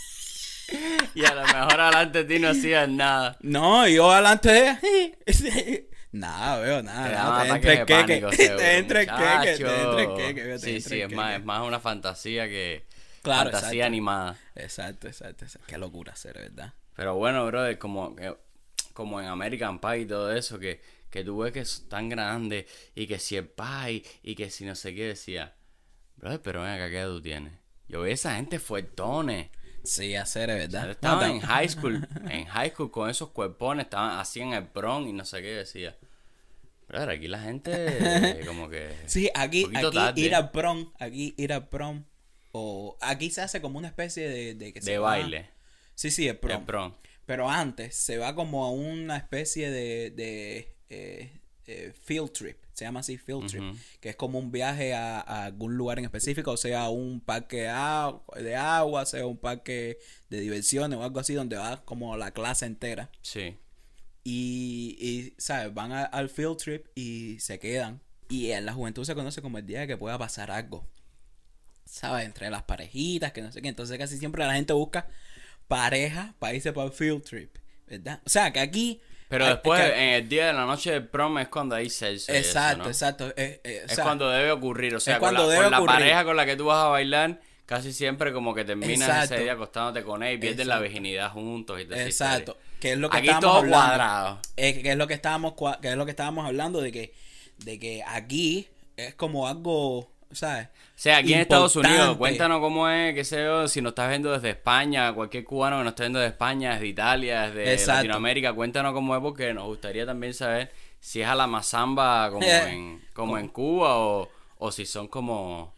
Y 1.14 1.24
a 1.24 1.34
lo 1.34 1.42
mejor 1.42 1.80
adelante 1.80 2.24
de 2.24 2.34
ti 2.34 2.40
no 2.40 2.48
hacías 2.48 2.88
nada. 2.88 3.36
No, 3.40 3.86
y 3.88 3.94
yo 3.94 4.10
adelante 4.10 4.50
de 4.52 4.78
ella. 5.26 5.82
nada, 6.12 6.58
veo, 6.60 6.82
nada. 6.82 7.08
Te 7.08 7.14
nada, 7.14 7.42
te 7.42 7.48
entra 7.50 7.72
el 7.72 7.78
queque. 7.86 7.94
pánico, 7.94 8.32
seguro, 8.32 8.56
Te 8.58 8.78
entra 8.78 9.00
el 9.00 9.06
queque, 9.06 9.64
te 9.64 9.82
entra 9.82 10.02
el 10.02 10.14
queque, 10.16 10.42
te 10.42 10.58
Sí, 10.58 10.70
entra 10.76 10.88
sí, 10.90 11.00
es 11.00 11.12
más, 11.12 11.38
es 11.38 11.44
más 11.44 11.62
una 11.66 11.80
fantasía 11.80 12.46
que 12.48 12.86
Claro, 13.22 13.50
fantasía 13.50 13.68
exacto. 13.68 13.86
animada. 13.86 14.38
Exacto, 14.54 15.08
exacto, 15.08 15.44
exacto. 15.44 15.66
Qué 15.68 15.78
locura 15.78 16.12
hacer, 16.12 16.34
¿verdad? 16.34 16.72
Pero 16.94 17.14
bueno, 17.16 17.44
brother, 17.46 17.78
como, 17.78 18.14
como 18.92 19.20
en 19.20 19.26
American 19.26 19.80
Pie 19.80 19.98
y 20.00 20.06
todo 20.06 20.32
eso, 20.34 20.58
que, 20.58 20.80
que 21.10 21.24
tú 21.24 21.38
ves 21.38 21.52
que 21.52 21.60
es 21.60 21.88
tan 21.88 22.08
grande 22.08 22.66
y 22.94 23.06
que 23.06 23.18
si 23.18 23.36
el 23.36 23.48
pie 23.48 24.02
y 24.22 24.34
que 24.34 24.50
si 24.50 24.64
no 24.64 24.74
sé 24.74 24.94
qué 24.94 25.08
decía. 25.08 25.54
Brother, 26.16 26.40
pero 26.40 26.62
ven 26.62 26.70
acá, 26.72 26.88
¿qué 26.88 26.98
edad 27.00 27.08
tú 27.08 27.20
tienes? 27.20 27.52
Yo 27.88 28.02
a 28.04 28.08
esa 28.08 28.36
gente 28.36 28.58
fuertones. 28.58 29.48
Sí, 29.86 30.14
hacer, 30.16 30.48
¿verdad? 30.48 30.90
Estaban 30.90 31.28
No, 31.28 31.34
en 31.36 31.40
high 31.40 31.68
school, 31.68 32.06
en 32.30 32.44
high 32.46 32.70
school 32.70 32.90
con 32.90 33.08
esos 33.08 33.30
cuerpones, 33.30 33.86
estaban 33.86 34.18
hacían 34.18 34.52
el 34.52 34.66
prom 34.66 35.06
y 35.08 35.12
no 35.12 35.24
sé 35.24 35.40
qué 35.42 35.48
decía. 35.54 35.96
Brother, 36.88 37.10
aquí 37.10 37.26
la 37.28 37.40
gente 37.40 38.40
como 38.46 38.68
que... 38.68 38.94
Sí, 39.06 39.30
aquí, 39.34 39.66
aquí 39.74 39.96
tarde. 39.96 40.20
ir 40.20 40.34
al 40.34 40.50
prom, 40.50 40.92
aquí 41.00 41.34
ir 41.36 41.52
al 41.52 41.68
prom, 41.68 42.04
o 42.52 42.96
aquí 43.00 43.30
se 43.30 43.40
hace 43.42 43.60
como 43.60 43.78
una 43.78 43.88
especie 43.88 44.28
de... 44.28 44.54
De, 44.54 44.72
que 44.72 44.80
se 44.80 44.92
de 44.92 44.98
va- 44.98 45.10
baile. 45.10 45.50
Sí, 45.94 46.10
sí, 46.10 46.28
el 46.28 46.38
prom. 46.38 46.60
El 46.60 46.64
prom. 46.64 46.94
Pero 47.24 47.50
antes 47.50 47.96
se 47.96 48.18
va 48.18 48.34
como 48.36 48.64
a 48.64 48.70
una 48.70 49.16
especie 49.16 49.68
de, 49.70 50.10
de 50.12 50.76
eh, 50.90 51.40
eh, 51.66 51.92
field 52.02 52.32
trip. 52.32 52.56
Se 52.72 52.84
llama 52.84 53.00
así 53.00 53.16
field 53.16 53.46
trip. 53.48 53.62
Que 54.00 54.10
es 54.10 54.16
como 54.16 54.38
un 54.38 54.52
viaje 54.52 54.92
a, 54.94 55.20
a 55.20 55.44
algún 55.46 55.76
lugar 55.76 55.98
en 55.98 56.04
específico. 56.04 56.50
O 56.52 56.56
sea, 56.56 56.88
un 56.90 57.20
parque 57.20 57.62
de 58.38 58.54
agua, 58.56 59.06
sea 59.06 59.26
un 59.26 59.38
parque 59.38 59.98
de 60.28 60.40
diversiones 60.40 60.98
o 60.98 61.02
algo 61.02 61.18
así 61.20 61.34
donde 61.34 61.56
va 61.56 61.82
como 61.84 62.16
la 62.16 62.30
clase 62.32 62.66
entera. 62.66 63.10
Sí. 63.22 63.56
Y, 64.24 64.96
y 65.00 65.34
¿sabes? 65.38 65.72
Van 65.72 65.92
a- 65.92 66.04
al 66.04 66.28
field 66.28 66.56
trip 66.58 66.86
y 66.94 67.38
se 67.40 67.58
quedan. 67.58 68.00
Y 68.28 68.50
en 68.50 68.66
la 68.66 68.72
juventud 68.74 69.04
se 69.04 69.14
conoce 69.14 69.40
como 69.40 69.58
el 69.58 69.66
día 69.66 69.80
de 69.80 69.86
que 69.86 69.96
pueda 69.96 70.18
pasar 70.18 70.50
algo. 70.50 70.86
¿Sabes? 71.84 72.26
Entre 72.26 72.50
las 72.50 72.64
parejitas, 72.64 73.32
que 73.32 73.40
no 73.42 73.52
sé 73.52 73.62
qué. 73.62 73.68
Entonces 73.68 73.96
casi 73.98 74.18
siempre 74.18 74.44
la 74.44 74.54
gente 74.54 74.72
busca 74.72 75.08
pareja 75.68 76.34
para 76.38 76.54
irse 76.54 76.72
para 76.72 76.88
el 76.88 76.92
field 76.92 77.22
trip. 77.22 77.56
¿Verdad? 77.86 78.20
O 78.26 78.28
sea, 78.28 78.52
que 78.52 78.58
aquí 78.60 79.00
Pero 79.28 79.46
después, 79.46 79.80
es 79.82 79.90
que- 79.92 79.96
en 80.08 80.14
el 80.14 80.28
día 80.28 80.46
de 80.46 80.52
la 80.52 80.66
noche 80.66 80.92
del 80.92 81.06
prom 81.06 81.38
es 81.38 81.48
cuando 81.48 81.74
hay 81.74 81.90
sexo. 81.90 82.32
eso, 82.32 82.32
exacto, 82.32 82.84
¿no? 82.84 82.88
exacto. 82.88 83.32
eh, 83.36 83.60
eh, 83.64 83.80
o 83.82 83.86
Es 83.86 83.92
sea, 83.94 84.04
cuando 84.04 84.30
debe 84.30 84.52
ocurrir. 84.52 84.94
O 84.94 85.00
sea, 85.00 85.14
es 85.14 85.18
con 85.20 85.30
cuando 85.30 85.48
la, 85.48 85.54
debe 85.54 85.64
con 85.64 85.72
la 85.72 85.84
pareja 85.92 86.24
con 86.24 86.36
la 86.36 86.46
que 86.46 86.56
tú 86.56 86.66
vas 86.66 86.84
a 86.84 86.88
bailar, 86.88 87.40
casi 87.66 87.92
siempre 87.92 88.32
como 88.32 88.54
que 88.54 88.64
terminas 88.64 89.08
Exacto. 89.08 89.34
ese 89.34 89.42
día 89.42 89.52
acostándote 89.54 90.04
con 90.04 90.22
él 90.22 90.34
y 90.36 90.38
pierden 90.38 90.68
la 90.68 90.78
virginidad 90.78 91.30
juntos 91.32 91.80
y 91.80 91.92
Exacto. 91.92 92.56
Que 92.80 92.92
es 92.92 92.98
lo 92.98 93.10
que 93.10 93.16
Aquí 93.16 93.26
estábamos 93.28 93.50
todo 93.50 93.58
hablando. 93.58 93.86
cuadrado. 93.86 94.38
Eh, 94.56 94.82
que 94.82 94.90
es 94.90 94.96
lo 94.96 95.06
que 95.08 95.14
estábamos 95.14 95.54
que 95.82 95.88
es 95.88 95.96
lo 95.96 96.04
que 96.04 96.10
estábamos 96.10 96.46
hablando 96.46 96.80
de 96.80 96.92
que 96.92 97.14
de 97.64 97.78
que 97.78 98.04
aquí 98.06 98.68
es 98.96 99.14
como 99.14 99.48
algo, 99.48 100.10
¿sabes? 100.32 100.66
O 100.68 100.70
sea, 100.96 101.18
aquí 101.18 101.34
en 101.34 101.40
Estados 101.40 101.76
Unidos, 101.76 102.16
cuéntanos 102.16 102.60
cómo 102.60 102.88
es, 102.88 103.14
qué 103.14 103.24
sé 103.24 103.44
yo, 103.44 103.68
si 103.68 103.80
nos 103.80 103.90
estás 103.90 104.08
viendo 104.08 104.32
desde 104.32 104.50
España, 104.50 105.12
cualquier 105.12 105.44
cubano 105.44 105.78
que 105.78 105.84
nos 105.84 105.90
esté 105.92 106.02
viendo 106.04 106.18
de 106.20 106.26
España, 106.26 106.72
desde 106.74 106.86
Italia, 106.86 107.42
desde 107.50 107.72
Exacto. 107.72 107.94
Latinoamérica, 107.98 108.52
cuéntanos 108.52 108.92
cómo 108.92 109.14
es 109.14 109.22
porque 109.22 109.52
nos 109.54 109.64
gustaría 109.66 110.06
también 110.06 110.34
saber 110.34 110.72
si 111.00 111.20
es 111.22 111.28
a 111.28 111.34
la 111.34 111.46
mazamba 111.46 112.30
como 112.30 112.44
Eh, 112.46 112.68
en, 112.72 113.02
como 113.12 113.38
en 113.38 113.48
Cuba 113.48 113.96
o, 113.98 114.28
o 114.58 114.72
si 114.72 114.86
son 114.86 115.08
como... 115.08 115.74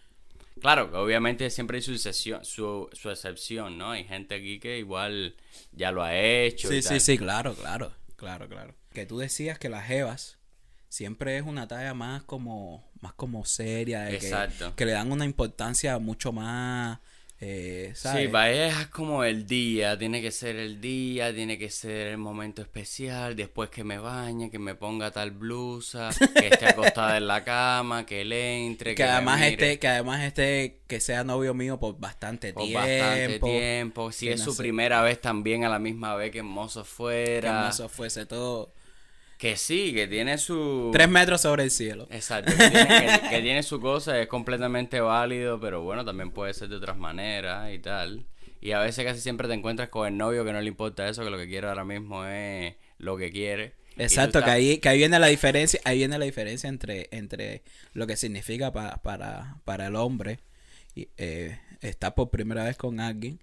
Claro, 0.61 0.91
obviamente 1.01 1.51
siempre 1.51 1.77
hay 1.77 1.83
su 1.83 1.93
excepción, 1.93 2.45
su, 2.45 2.89
su 2.93 3.11
excepción, 3.11 3.79
¿no? 3.79 3.93
Hay 3.93 4.05
gente 4.05 4.35
aquí 4.35 4.59
que 4.59 4.79
igual 4.79 5.37
ya 5.71 5.93
lo 5.93 6.03
ha 6.03 6.17
hecho. 6.17 6.67
y 6.73 6.77
Sí, 6.77 6.83
sí, 6.83 6.89
tal. 6.89 7.01
sí, 7.01 7.19
claro, 7.19 7.55
claro, 7.55 7.93
claro, 8.17 8.49
claro. 8.49 8.75
Que 8.93 9.07
tú 9.07 9.19
decías 9.19 9.59
que 9.61 9.69
las 9.69 9.87
jevas 9.87 10.39
siempre 10.89 11.37
es 11.37 11.45
una 11.45 11.69
talla 11.69 11.95
más 11.95 12.25
como 12.25 12.88
más 13.01 13.13
como 13.15 13.45
seria, 13.45 14.03
de 14.03 14.19
que- 14.19 14.27
Exacto. 14.27 14.75
Que, 14.77 14.87
le 14.87 14.93
dan 14.93 15.13
una 15.13 15.25
importancia 15.25 15.99
mucho 15.99 16.33
más 16.33 16.99
eh, 17.41 17.93
¿sabes? 17.95 18.31
Sí, 18.31 18.37
ella 18.37 18.67
es 18.67 18.87
como 18.89 19.23
el 19.23 19.47
día, 19.47 19.97
tiene 19.97 20.21
que 20.21 20.33
ser 20.33 20.57
el 20.57 20.81
día, 20.81 21.33
tiene 21.33 21.57
que 21.57 21.71
ser 21.71 22.09
el 22.09 22.19
momento 22.19 22.63
especial, 22.63 23.37
después 23.37 23.71
que 23.71 23.85
me 23.85 23.99
bañe, 23.99 24.51
que 24.51 24.59
me 24.59 24.75
ponga 24.75 25.13
tal 25.13 25.31
blusa, 25.31 26.11
que 26.35 26.49
esté 26.49 26.67
acostada 26.67 27.17
en 27.17 27.29
la 27.29 27.45
cama, 27.45 28.05
que 28.05 28.25
le 28.25 28.67
entre, 28.67 28.97
que 28.97 29.05
además 29.05 29.41
este, 29.43 29.79
que 29.79 29.87
además 29.87 30.25
este, 30.25 30.81
que 30.89 30.99
sea 30.99 31.23
novio 31.23 31.55
mío 31.55 31.79
por 31.79 32.01
bastante 32.01 32.53
por 32.53 32.65
tiempo. 32.65 32.81
bastante 32.81 33.39
tiempo, 33.39 34.11
si 34.11 34.27
que 34.27 34.33
es 34.33 34.43
su 34.43 34.57
primera 34.57 35.03
vez 35.03 35.21
también 35.21 35.63
a 35.63 35.69
la 35.69 35.79
misma 35.79 36.17
vez 36.17 36.33
que 36.33 36.39
hermoso 36.39 36.83
Que 36.83 36.89
fuera, 36.89 37.69
eso 37.69 37.89
fuese 37.89 38.27
todo. 38.27 38.75
Que 39.39 39.57
sí, 39.57 39.95
que 39.95 40.07
tiene 40.09 40.37
su... 40.37 40.91
Tres 40.93 41.09
metros 41.09 41.41
sobre 41.41 41.63
el 41.63 41.71
cielo. 41.71 42.07
Exacto, 42.11 42.51
que 42.57 42.69
tiene, 42.71 43.19
que- 43.23 43.29
que 43.31 43.41
tiene 43.41 43.63
su 43.63 43.81
cosa, 43.81 44.21
es 44.21 44.27
completamente 44.27 45.01
válido, 45.01 45.59
pero 45.61 45.83
bueno, 45.83 46.05
también 46.05 46.31
puede 46.33 46.53
ser 46.55 46.69
de 46.69 46.77
otras 46.77 46.99
maneras 46.99 47.73
y 47.73 47.79
tal. 47.79 48.27
Y 48.61 48.73
a 48.73 48.81
veces 48.81 49.05
casi 49.05 49.21
siempre 49.21 49.47
te 49.49 49.55
encuentras 49.55 49.89
con 49.89 50.09
el 50.09 50.17
novio 50.17 50.45
que 50.45 50.53
no 50.53 50.61
le 50.61 50.67
importa 50.69 51.09
eso, 51.09 51.23
que 51.25 51.31
lo 51.31 51.39
que 51.39 51.47
quiere 51.49 51.69
ahora 51.69 51.85
mismo 51.85 52.25
es 52.25 52.75
lo 52.99 53.17
que 53.17 53.31
quiere. 53.31 53.75
Exacto, 53.97 54.43
que 54.43 54.51
ahí, 54.51 54.79
que 54.79 54.89
ahí 54.89 54.99
viene 54.99 55.19
la 55.21 55.27
diferencia, 55.29 55.81
ahí 55.85 55.99
viene 55.99 56.19
la 56.19 56.25
diferencia 56.25 56.69
entre, 56.69 57.09
entre 57.13 57.63
lo 57.95 58.07
que 58.07 58.17
significa 58.17 58.73
pa- 58.73 58.97
para, 59.03 59.57
para 59.65 59.87
el 59.87 59.97
hombre 59.97 60.41
y, 60.95 61.09
eh, 61.17 61.59
estar 61.81 62.15
por 62.15 62.31
primera 62.31 62.65
vez 62.65 62.77
con 62.77 62.99
alguien 63.01 63.41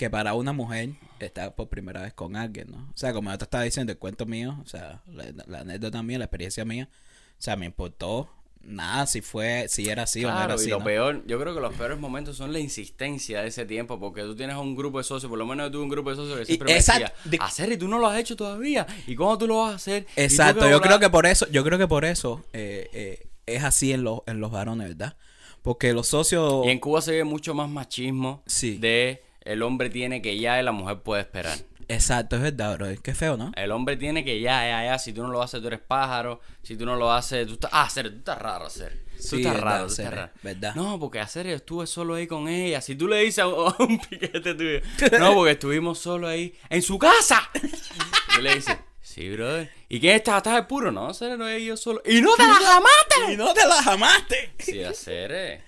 que 0.00 0.08
para 0.08 0.32
una 0.32 0.54
mujer 0.54 0.90
estar 1.18 1.54
por 1.54 1.68
primera 1.68 2.00
vez 2.00 2.14
con 2.14 2.34
alguien, 2.34 2.70
¿no? 2.70 2.78
O 2.78 2.96
sea, 2.96 3.12
como 3.12 3.30
yo 3.30 3.36
te 3.36 3.44
estaba 3.44 3.64
diciendo, 3.64 3.92
el 3.92 3.98
cuento 3.98 4.24
mío, 4.24 4.56
o 4.64 4.66
sea, 4.66 5.02
la, 5.12 5.26
la 5.46 5.60
anécdota 5.60 6.02
mía, 6.02 6.16
la 6.18 6.24
experiencia 6.24 6.64
mía, 6.64 6.88
o 6.90 7.42
sea, 7.42 7.54
me 7.56 7.66
importó 7.66 8.30
nada 8.62 9.06
si 9.06 9.20
fue, 9.20 9.66
si 9.68 9.90
era 9.90 10.04
así 10.04 10.24
o 10.24 10.28
no 10.28 10.34
era 10.36 10.46
Claro, 10.46 10.54
así, 10.54 10.68
y 10.68 10.70
lo 10.70 10.78
¿no? 10.78 10.84
peor, 10.86 11.22
yo 11.26 11.38
creo 11.38 11.54
que 11.54 11.60
los 11.60 11.74
peores 11.74 11.98
momentos 11.98 12.34
son 12.38 12.50
la 12.54 12.58
insistencia 12.60 13.42
de 13.42 13.48
ese 13.48 13.66
tiempo, 13.66 14.00
porque 14.00 14.22
tú 14.22 14.34
tienes 14.34 14.56
un 14.56 14.74
grupo 14.74 14.96
de 14.96 15.04
socios, 15.04 15.28
por 15.28 15.38
lo 15.38 15.44
menos 15.44 15.66
yo 15.66 15.70
tuve 15.72 15.82
un 15.82 15.88
grupo 15.90 16.08
de 16.08 16.16
socios 16.16 16.38
que 16.38 16.46
siempre 16.46 16.72
me 16.72 16.76
exacto, 16.78 17.02
decía, 17.02 17.30
de- 17.30 17.38
hacer 17.38 17.70
y 17.72 17.76
tú 17.76 17.86
no 17.86 17.98
lo 17.98 18.06
has 18.06 18.18
hecho 18.18 18.36
todavía, 18.36 18.86
¿y 19.06 19.14
cómo 19.14 19.36
tú 19.36 19.46
lo 19.46 19.58
vas 19.58 19.72
a 19.72 19.76
hacer? 19.76 20.06
¿Y 20.16 20.22
Exacto, 20.22 20.62
yo 20.62 20.78
bola-?" 20.78 20.80
creo 20.80 20.98
que 20.98 21.10
por 21.10 21.26
eso, 21.26 21.46
yo 21.50 21.62
creo 21.62 21.76
que 21.78 21.88
por 21.88 22.06
eso 22.06 22.42
eh, 22.54 22.88
eh, 22.94 23.28
es 23.44 23.62
así 23.64 23.92
en 23.92 24.02
los, 24.04 24.20
en 24.26 24.40
los 24.40 24.50
varones, 24.50 24.88
¿verdad? 24.88 25.16
Porque 25.60 25.92
los 25.92 26.06
socios... 26.08 26.64
Y 26.66 26.70
en 26.70 26.78
Cuba 26.78 27.02
se 27.02 27.12
ve 27.12 27.24
mucho 27.24 27.52
más 27.54 27.68
machismo 27.68 28.42
Sí. 28.46 28.78
de 28.78 29.22
el 29.42 29.62
hombre 29.62 29.90
tiene 29.90 30.22
que 30.22 30.38
ya 30.38 30.60
y 30.60 30.64
la 30.64 30.72
mujer 30.72 31.00
puede 31.00 31.22
esperar. 31.22 31.56
Exacto, 31.88 32.36
es 32.36 32.42
verdad, 32.42 32.76
bro. 32.76 32.86
Qué 33.02 33.14
feo, 33.14 33.36
¿no? 33.36 33.50
El 33.56 33.72
hombre 33.72 33.96
tiene 33.96 34.24
que 34.24 34.40
ya, 34.40 34.62
ya, 34.68 34.84
ya. 34.84 34.98
Si 35.00 35.12
tú 35.12 35.22
no 35.22 35.28
lo 35.30 35.42
haces, 35.42 35.60
tú 35.60 35.66
eres 35.66 35.80
pájaro. 35.80 36.40
Si 36.62 36.76
tú 36.76 36.86
no 36.86 36.94
lo 36.94 37.12
haces, 37.12 37.46
tú 37.48 37.54
estás. 37.54 37.70
Ah, 37.72 37.82
hacer, 37.82 38.10
tú 38.10 38.18
estás 38.18 38.38
raro, 38.38 38.66
hacer. 38.66 38.92
Tú 39.16 39.22
Sí, 39.22 39.36
estás 39.38 39.54
verdad, 39.54 39.70
raro, 39.70 39.86
estás 39.86 40.14
raro. 40.14 40.32
verdad. 40.42 40.74
No, 40.76 41.00
porque 41.00 41.18
hacer 41.18 41.46
yo 41.48 41.54
estuve 41.56 41.86
solo 41.88 42.14
ahí 42.14 42.28
con 42.28 42.46
ella. 42.46 42.80
Si 42.80 42.94
tú 42.94 43.08
le 43.08 43.18
dices 43.22 43.40
a 43.40 43.48
un, 43.48 43.98
piquete 44.10 44.54
tuyo, 44.54 44.80
no, 45.18 45.34
porque 45.34 45.50
estuvimos 45.52 45.98
solo 45.98 46.28
ahí 46.28 46.54
en 46.68 46.80
su 46.80 46.96
casa. 46.96 47.50
Y 47.54 48.34
tú 48.36 48.40
le 48.42 48.54
dices, 48.54 48.76
sí, 49.02 49.28
brother. 49.30 49.68
¿Y 49.88 49.98
quién 49.98 50.14
está? 50.14 50.36
¿Estás 50.36 50.58
el 50.58 50.66
puro? 50.68 50.92
No, 50.92 51.12
Cere, 51.12 51.36
no 51.36 51.48
es 51.48 51.60
yo 51.62 51.76
solo. 51.76 52.00
¡Y 52.06 52.20
no 52.22 52.36
te 52.36 52.44
la 52.44 52.54
jamaste! 52.54 53.32
Y 53.32 53.36
no 53.36 53.52
te 53.52 53.66
la 53.66 53.82
jamaste. 53.82 54.52
Sí, 54.60 54.82
hacer. 54.84 55.62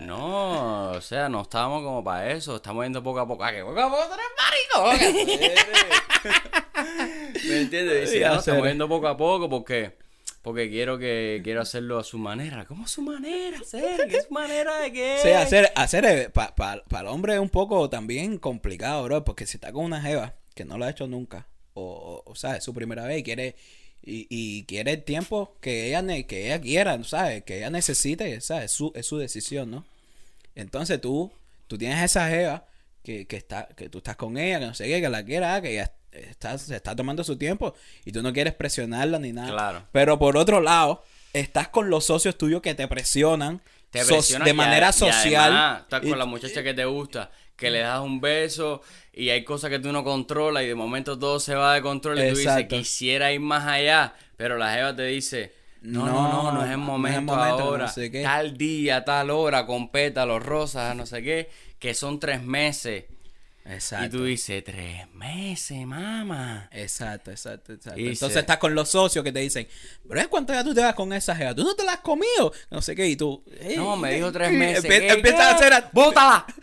No, 0.00 0.92
o 0.92 1.00
sea, 1.00 1.28
no 1.28 1.42
estábamos 1.42 1.82
como 1.82 2.02
para 2.02 2.32
eso. 2.32 2.56
Estamos 2.56 2.84
yendo 2.84 3.02
poco 3.02 3.20
a 3.20 3.28
poco. 3.28 3.44
Ah, 3.44 3.52
que 3.52 3.62
poco 3.62 3.80
a 3.80 3.90
poco 3.90 4.02
tú 4.06 4.14
eres 4.14 4.96
maricón. 4.96 5.50
¿Me 7.48 7.60
entiendes? 7.60 8.10
Dice, 8.10 8.24
no, 8.26 8.34
estamos 8.36 8.66
yendo 8.66 8.88
poco 8.88 9.08
a 9.08 9.16
poco 9.16 9.48
porque 9.50 9.98
porque 10.42 10.70
quiero 10.70 10.98
que 10.98 11.42
quiero 11.44 11.60
hacerlo 11.60 11.98
a 11.98 12.04
su 12.04 12.16
manera. 12.16 12.64
¿Cómo 12.64 12.84
a 12.84 12.88
su 12.88 13.02
manera? 13.02 13.58
Hacer? 13.60 14.08
¿Qué 14.08 14.16
es 14.16 14.30
manera 14.30 14.78
de 14.78 14.90
qué? 14.90 15.18
Sí, 15.22 15.28
hacer, 15.30 15.70
hacer 15.76 16.32
para 16.32 16.82
el 17.00 17.06
hombre 17.06 17.34
es 17.34 17.40
un 17.40 17.50
poco 17.50 17.90
también 17.90 18.38
complicado, 18.38 19.04
bro. 19.04 19.22
Porque 19.22 19.46
si 19.46 19.58
está 19.58 19.70
con 19.70 19.84
una 19.84 20.00
jeva 20.00 20.34
que 20.54 20.64
no 20.64 20.78
lo 20.78 20.86
ha 20.86 20.90
hecho 20.90 21.06
nunca, 21.06 21.46
o, 21.74 22.22
o, 22.24 22.30
o 22.30 22.34
sea, 22.34 22.56
es 22.56 22.64
su 22.64 22.72
primera 22.72 23.04
vez 23.04 23.18
y 23.18 23.22
quiere, 23.22 23.54
y, 24.02 24.26
y 24.30 24.64
quiere 24.64 24.92
el 24.92 25.02
tiempo 25.04 25.54
que 25.60 25.88
ella, 25.88 26.02
que 26.26 26.46
ella 26.46 26.60
quiera, 26.60 27.02
¿sabes? 27.04 27.42
Que 27.44 27.58
ella 27.58 27.70
necesite, 27.70 28.40
¿sabes? 28.40 28.66
Es 28.66 28.72
su, 28.72 28.92
es 28.94 29.06
su 29.06 29.18
decisión, 29.18 29.70
¿no? 29.70 29.84
Entonces 30.54 31.00
tú, 31.00 31.30
tú 31.66 31.78
tienes 31.78 32.02
esa 32.02 32.28
jeva 32.28 32.64
que, 33.02 33.26
que, 33.26 33.36
está, 33.36 33.68
que 33.76 33.88
tú 33.88 33.98
estás 33.98 34.16
con 34.16 34.36
ella, 34.38 34.58
que 34.60 34.66
no 34.66 34.74
sé 34.74 34.84
qué, 34.86 35.00
que 35.00 35.08
la 35.08 35.24
quiera, 35.24 35.60
que 35.62 35.72
ella 35.74 35.92
está, 36.12 36.58
se 36.58 36.74
está 36.76 36.96
tomando 36.96 37.22
su 37.24 37.36
tiempo 37.36 37.74
y 38.04 38.12
tú 38.12 38.22
no 38.22 38.32
quieres 38.32 38.54
presionarla 38.54 39.18
ni 39.18 39.32
nada. 39.32 39.50
Claro. 39.50 39.86
Pero 39.92 40.18
por 40.18 40.36
otro 40.36 40.60
lado, 40.60 41.04
estás 41.32 41.68
con 41.68 41.88
los 41.90 42.04
socios 42.06 42.36
tuyos 42.36 42.60
que 42.62 42.74
te 42.74 42.88
presionan, 42.88 43.60
Te 43.90 44.02
so- 44.02 44.08
presionan 44.14 44.44
de 44.44 44.50
y 44.50 44.54
manera 44.54 44.90
y 44.90 44.92
social. 44.92 45.42
además, 45.52 45.82
estás 45.82 46.04
y- 46.04 46.08
con 46.08 46.18
la 46.18 46.26
muchacha 46.26 46.62
que 46.62 46.74
te 46.74 46.84
gusta, 46.84 47.30
que 47.60 47.70
le 47.70 47.80
das 47.80 48.00
un 48.00 48.20
beso 48.20 48.82
y 49.12 49.28
hay 49.28 49.44
cosas 49.44 49.70
que 49.70 49.78
tú 49.78 49.92
no 49.92 50.02
controlas 50.02 50.64
y 50.64 50.66
de 50.66 50.74
momento 50.74 51.18
todo 51.18 51.38
se 51.38 51.54
va 51.54 51.74
de 51.74 51.82
control 51.82 52.18
y 52.18 52.22
tú 52.22 52.28
dices, 52.30 52.46
Exacto. 52.46 52.76
quisiera 52.76 53.32
ir 53.32 53.40
más 53.40 53.66
allá, 53.66 54.14
pero 54.36 54.56
la 54.56 54.74
jeva 54.74 54.96
te 54.96 55.04
dice, 55.04 55.54
no, 55.82 56.06
no, 56.06 56.12
no, 56.12 56.42
no, 56.42 56.52
No, 56.54 56.64
es 56.64 56.70
el 56.70 56.76
no 56.78 56.82
es 56.82 56.86
momento, 56.86 57.18
el 57.18 57.24
momento, 57.38 57.62
ahora, 57.64 57.84
no 57.86 57.92
sé 57.92 58.10
qué. 58.10 58.22
tal 58.22 58.56
día, 58.56 59.04
tal 59.04 59.30
hora, 59.30 59.66
con 59.66 59.90
pétalos 59.90 60.42
rosas, 60.44 60.96
no 60.96 61.06
sé 61.06 61.22
qué, 61.22 61.50
que 61.78 61.94
son 61.94 62.18
tres 62.18 62.42
meses. 62.42 63.04
Exacto. 63.62 64.06
Y 64.06 64.08
tú 64.18 64.24
dices, 64.24 64.64
tres 64.64 65.06
meses, 65.12 65.86
mamá. 65.86 66.68
Exacto, 66.72 67.30
exacto, 67.30 67.74
exacto. 67.74 68.00
Y 68.00 68.04
Entonces 68.08 68.32
se- 68.32 68.40
estás 68.40 68.56
con 68.56 68.74
los 68.74 68.88
socios 68.88 69.22
que 69.22 69.32
te 69.32 69.38
dicen, 69.40 69.68
pero 70.08 70.18
es 70.20 70.28
cuánto 70.28 70.52
ya 70.54 70.64
tú 70.64 70.74
te 70.74 70.80
vas 70.80 70.94
con 70.94 71.12
esa 71.12 71.36
jeva, 71.36 71.54
tú 71.54 71.62
no 71.62 71.74
te 71.76 71.84
la 71.84 71.92
has 71.92 72.00
comido, 72.00 72.52
no 72.70 72.80
sé 72.82 72.96
qué, 72.96 73.06
y 73.06 73.16
tú... 73.16 73.44
"Ey, 73.60 73.76
No, 73.76 73.96
me 73.96 74.14
dijo 74.14 74.32
tres 74.32 74.52
y 74.52 74.56
meses. 74.56 74.84
empie- 74.84 75.00
¿Qué, 75.00 75.08
Empiezas 75.12 75.40
a 75.40 75.50
hacer... 75.54 75.84
¡Bótala! 75.92 76.46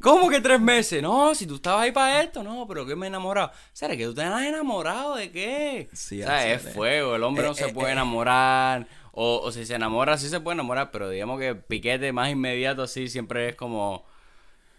¿Cómo 0.00 0.28
que 0.28 0.40
tres 0.40 0.60
meses? 0.60 1.02
No, 1.02 1.34
si 1.34 1.46
tú 1.46 1.56
estabas 1.56 1.82
ahí 1.82 1.92
para 1.92 2.22
esto, 2.22 2.42
no, 2.42 2.66
pero 2.68 2.84
que 2.86 2.94
me 2.94 3.06
he 3.06 3.08
enamorado. 3.08 3.50
¿Sabes 3.72 3.96
que 3.96 4.04
tú 4.04 4.14
te 4.14 4.22
has 4.22 4.42
enamorado 4.44 5.16
de 5.16 5.30
qué? 5.32 5.88
Sí, 5.92 6.22
o 6.22 6.26
sea, 6.26 6.52
es 6.52 6.62
fuego, 6.62 7.16
el 7.16 7.22
hombre 7.24 7.44
Eh, 7.44 7.48
no 7.48 7.54
se 7.54 7.68
eh, 7.68 7.72
puede 7.72 7.88
eh. 7.88 7.92
enamorar. 7.92 8.86
O, 9.12 9.40
o 9.42 9.50
si 9.52 9.64
se 9.64 9.74
enamora, 9.74 10.18
sí 10.18 10.28
se 10.28 10.40
puede 10.40 10.54
enamorar, 10.56 10.90
pero 10.90 11.08
digamos 11.08 11.40
que 11.40 11.48
el 11.48 11.58
piquete 11.58 12.12
más 12.12 12.30
inmediato 12.30 12.82
así 12.82 13.08
siempre 13.08 13.48
es 13.50 13.56
como... 13.56 14.04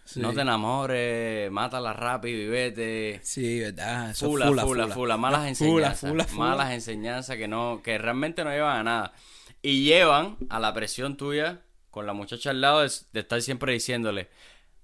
Sí. 0.04 0.20
No 0.20 0.32
te 0.32 0.40
enamores, 0.40 1.50
mátala 1.50 1.92
rápido 1.92 2.40
y 2.40 2.46
vete. 2.48 3.20
Sí, 3.22 3.60
verdad. 3.60 4.10
Eso 4.12 4.24
es 4.26 4.30
Fula, 4.32 4.46
fula, 4.46 4.62
fula, 4.64 4.88
fula, 4.88 5.16
malas 5.18 5.46
enseñanzas. 5.48 6.10
fula, 6.10 6.24
fula. 6.24 6.46
Malas 6.46 6.72
enseñanzas 6.72 7.36
que 7.36 7.46
no, 7.46 7.82
que 7.84 7.98
realmente 7.98 8.42
no 8.42 8.50
llevan 8.50 8.78
a 8.78 8.82
nada. 8.84 9.12
Y 9.60 9.84
llevan 9.84 10.38
a 10.48 10.60
la 10.60 10.72
presión 10.72 11.18
tuya 11.18 11.60
con 11.90 12.06
la 12.06 12.14
muchacha 12.14 12.50
al 12.50 12.62
lado 12.62 12.80
de, 12.80 12.90
de 13.12 13.20
estar 13.20 13.42
siempre 13.42 13.74
diciéndole, 13.74 14.30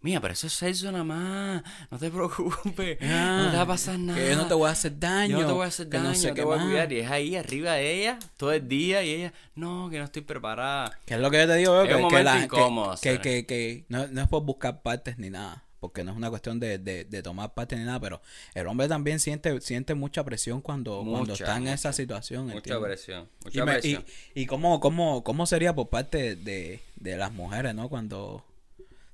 mira, 0.04 0.20
pero 0.20 0.34
eso 0.34 0.46
es 0.46 0.52
sexo 0.52 0.92
nada 0.92 1.02
más, 1.02 1.62
no 1.90 1.98
te 1.98 2.10
preocupes, 2.12 2.98
no 3.00 3.50
te 3.50 3.56
va 3.56 3.62
a 3.62 3.66
pasar 3.66 3.98
nada. 3.98 4.18
Ah, 4.18 4.22
Que 4.22 4.30
yo 4.30 4.36
no 4.36 4.46
te 4.46 4.54
voy 4.54 4.68
a 4.68 4.72
hacer 4.72 4.98
daño. 4.98 5.36
Yo 5.38 5.40
no 5.42 5.46
te 5.48 5.52
voy 5.54 5.64
a 5.64 5.68
hacer 5.68 5.88
que 5.88 5.96
daño, 5.96 6.08
no 6.10 6.14
sé 6.14 6.28
te 6.28 6.34
qué 6.34 6.44
voy 6.44 6.58
a 6.58 6.62
cuidar. 6.62 6.92
Y 6.92 6.98
es 7.00 7.10
ahí 7.10 7.34
arriba 7.36 7.72
de 7.72 8.00
ella 8.00 8.18
todo 8.36 8.52
el 8.52 8.68
día 8.68 9.02
y 9.02 9.10
ella, 9.10 9.32
no, 9.56 9.88
que 9.90 9.98
no 9.98 10.04
estoy 10.04 10.22
preparada. 10.22 10.96
Que 11.06 11.14
es 11.14 11.20
lo 11.20 11.30
que 11.30 11.38
yo 11.38 11.46
te 11.48 11.56
digo, 11.56 11.82
Es 11.82 11.88
que, 11.88 11.94
un 11.96 12.08
que 12.10 12.22
la- 12.22 12.38
que- 12.38 12.44
incómodo, 12.44 12.94
que, 13.02 13.20
que, 13.20 13.46
que 13.46 13.84
no, 13.88 14.06
no 14.06 14.20
es 14.22 14.28
por 14.28 14.42
buscar 14.44 14.82
partes 14.82 15.18
ni 15.18 15.30
nada, 15.30 15.64
porque 15.80 16.04
no 16.04 16.12
es 16.12 16.16
una 16.16 16.30
cuestión 16.30 16.60
de, 16.60 16.78
de, 16.78 17.04
de 17.04 17.22
tomar 17.22 17.54
partes 17.54 17.78
ni 17.78 17.84
nada, 17.84 17.98
pero 18.00 18.20
el 18.54 18.66
hombre 18.66 18.88
también 18.88 19.20
siente, 19.20 19.60
siente 19.60 19.94
mucha 19.94 20.22
presión 20.24 20.60
cuando, 20.60 21.02
cuando 21.02 21.32
está 21.34 21.56
en 21.56 21.62
mucha. 21.64 21.74
esa 21.74 21.92
situación. 21.92 22.44
Mucha 22.44 22.56
¿entiendes? 22.58 22.84
presión, 22.84 23.28
Y, 23.40 23.44
mucha 23.46 23.64
me- 23.64 23.72
y, 23.72 23.74
presión. 23.80 24.04
y 24.34 24.46
cómo, 24.46 24.80
cómo, 24.80 25.24
cómo 25.24 25.46
sería 25.46 25.74
por 25.74 25.88
parte 25.88 26.36
de, 26.36 26.80
de 26.96 27.16
las 27.16 27.32
mujeres, 27.32 27.74
¿no? 27.74 27.88
Cuando, 27.88 28.44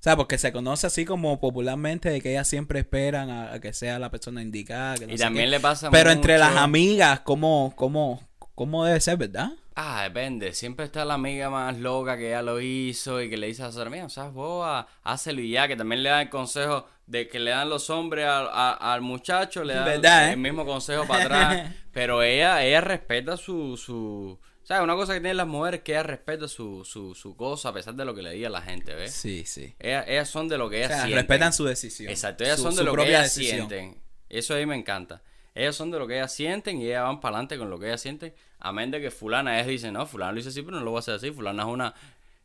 O 0.01 0.03
sea, 0.03 0.17
porque 0.17 0.39
se 0.39 0.51
conoce 0.51 0.87
así 0.87 1.05
como 1.05 1.39
popularmente 1.41 2.09
de 2.09 2.23
que 2.23 2.31
ellas 2.31 2.49
siempre 2.49 2.81
esperan 2.81 3.29
a, 3.29 3.53
a 3.53 3.61
que 3.61 3.75
sea 3.75 3.99
la 3.99 4.11
persona 4.11 4.41
indicada. 4.41 4.95
que 4.97 5.07
no 5.07 5.13
Y 5.13 5.19
sé 5.19 5.25
también 5.25 5.45
qué. 5.45 5.51
le 5.51 5.61
pasa 5.61 5.91
Pero 5.91 6.11
entre 6.11 6.39
las 6.39 6.53
mucho- 6.53 6.63
amigas, 6.63 7.21
¿cómo, 7.21 7.75
cómo, 7.77 8.27
cómo 8.55 8.87
debe 8.87 8.99
ser, 9.01 9.19
verdad? 9.19 9.51
Ah, 9.77 10.03
depende. 10.05 10.55
Siempre 10.55 10.87
está 10.87 11.05
la 11.05 11.15
amiga 11.15 11.51
más 11.51 11.79
loca 11.79 12.17
que 12.17 12.31
ya 12.31 12.41
lo 12.43 12.61
hizo 12.63 13.21
y 13.23 13.29
que 13.29 13.37
le 13.37 13.47
dice 13.49 13.63
a 13.63 13.73
su 13.73 13.81
amiga, 13.83 14.07
o 14.07 14.09
sea, 14.09 14.29
boba, 14.29 14.87
hácelo 15.05 15.43
y 15.43 15.51
ya. 15.51 15.69
Que 15.69 15.77
también 15.77 16.03
le 16.03 16.09
da 16.09 16.23
el 16.23 16.31
consejo 16.31 16.87
de 17.07 17.29
que 17.29 17.39
le 17.39 17.51
dan 17.51 17.69
los 17.69 17.91
hombres 17.91 18.27
al, 18.27 18.49
a- 18.53 18.95
al 18.95 19.03
muchacho, 19.03 19.65
le 19.65 19.75
dan 19.75 19.85
¿Verdad, 19.85 20.29
el 20.29 20.33
eh? 20.33 20.37
mismo 20.37 20.65
consejo 20.65 21.07
para 21.07 21.25
atrás. 21.25 21.73
Pero 21.93 22.23
ella, 22.23 22.65
ella 22.65 22.81
respeta 22.81 23.37
su, 23.37 23.77
su... 23.77 24.39
¿Sabes? 24.71 24.85
Una 24.85 24.95
cosa 24.95 25.15
que 25.15 25.19
tienen 25.21 25.37
las 25.37 25.49
mujeres 25.49 25.79
es 25.79 25.85
que 25.85 25.91
ella 25.95 26.05
respeta 26.05 26.47
su, 26.47 26.85
su, 26.85 27.13
su 27.17 27.35
cosa 27.35 27.71
a 27.71 27.73
pesar 27.73 27.93
de 27.95 28.05
lo 28.05 28.15
que 28.15 28.23
le 28.23 28.31
diga 28.31 28.49
la 28.49 28.63
gente, 28.63 28.95
¿ves? 28.95 29.13
Sí, 29.13 29.43
sí. 29.45 29.75
Ellas, 29.81 30.05
ellas 30.07 30.29
son 30.29 30.47
de 30.47 30.57
lo 30.59 30.71
que 30.71 30.77
O 30.77 30.79
ellas 30.79 30.91
sea, 30.91 30.99
sienten. 31.01 31.17
respetan 31.19 31.53
su 31.53 31.65
decisión. 31.65 32.09
Exacto, 32.09 32.45
ellas 32.45 32.59
Su- 32.59 32.63
son 32.63 32.77
de 32.77 32.85
lo 32.85 32.95
que 32.95 33.09
ellas 33.09 33.35
decisión. 33.35 33.69
sienten. 33.69 34.01
Eso 34.29 34.55
a 34.55 34.59
mí 34.59 34.67
me 34.67 34.77
encanta. 34.77 35.23
Ellas 35.57 35.75
son 35.75 35.91
de 35.91 35.99
lo 35.99 36.07
que 36.07 36.19
ellas 36.19 36.33
sienten 36.33 36.81
y 36.81 36.87
ellas 36.87 37.03
van 37.03 37.19
para 37.21 37.35
adelante 37.35 37.59
con 37.59 37.69
lo 37.69 37.81
que 37.81 37.87
ellas 37.89 38.01
sienten. 38.01 38.33
Amén 38.61 38.93
de 38.93 39.01
que 39.01 39.11
fulana, 39.11 39.57
ellas 39.57 39.67
dicen, 39.67 39.93
no, 39.95 40.07
fulana 40.07 40.31
lo 40.31 40.37
dice 40.37 40.51
así, 40.51 40.63
pero 40.63 40.77
no 40.79 40.85
lo 40.85 40.93
voy 40.93 40.99
a 40.99 41.01
hacer 41.01 41.15
así. 41.17 41.33
Fulana 41.33 41.65
es 41.65 41.69
una... 41.69 41.95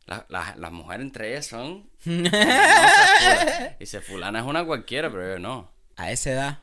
la- 0.06 0.26
la- 0.28 0.56
las 0.58 0.72
mujeres 0.72 1.06
entre 1.06 1.30
ellas 1.30 1.46
son... 1.46 1.88
Dice, 3.78 4.00
fulana 4.00 4.40
es 4.40 4.44
una 4.46 4.64
cualquiera, 4.64 5.10
pero 5.12 5.34
yo 5.34 5.38
no. 5.38 5.70
A 5.96 6.10
esa 6.10 6.32
edad, 6.32 6.58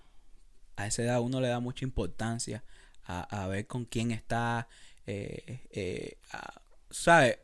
a 0.76 0.88
esa 0.88 1.04
edad 1.04 1.22
uno 1.22 1.40
le 1.40 1.48
da 1.48 1.62
mucha 1.62 1.86
importancia 1.86 2.64
a, 3.06 3.44
a 3.44 3.48
ver 3.48 3.66
con 3.66 3.86
quién 3.86 4.12
está, 4.12 4.68
eh, 5.08 5.68
eh, 5.72 6.18
¿sabes? 6.90 7.40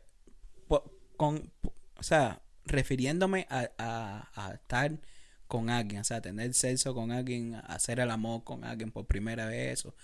O 1.98 2.02
sea, 2.02 2.42
refiriéndome 2.64 3.46
a, 3.50 3.70
a- 3.78 4.28
a 4.34 4.52
estar 4.54 4.98
con 5.46 5.70
alguien, 5.70 6.00
o 6.00 6.04
sea, 6.04 6.20
tener 6.20 6.54
sexo 6.54 6.94
con 6.94 7.10
alguien, 7.12 7.56
hacer 7.66 8.00
el 8.00 8.10
amor 8.10 8.44
con 8.44 8.64
alguien 8.64 8.90
por 8.92 9.06
primera 9.06 9.46
vez, 9.46 9.80
eso. 9.80 9.94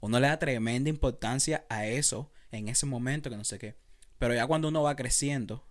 uno 0.00 0.18
le 0.20 0.26
da 0.28 0.38
tremenda 0.38 0.90
importancia 0.90 1.64
a 1.68 1.86
eso 1.86 2.30
en 2.52 2.68
ese 2.68 2.86
momento, 2.86 3.30
que 3.30 3.36
no 3.36 3.44
sé 3.44 3.58
qué. 3.58 3.76
Pero 4.18 4.34
ya 4.34 4.46
cuando 4.46 4.68
uno 4.68 4.82
va 4.82 4.96
creciendo, 4.96 5.56
o 5.56 5.64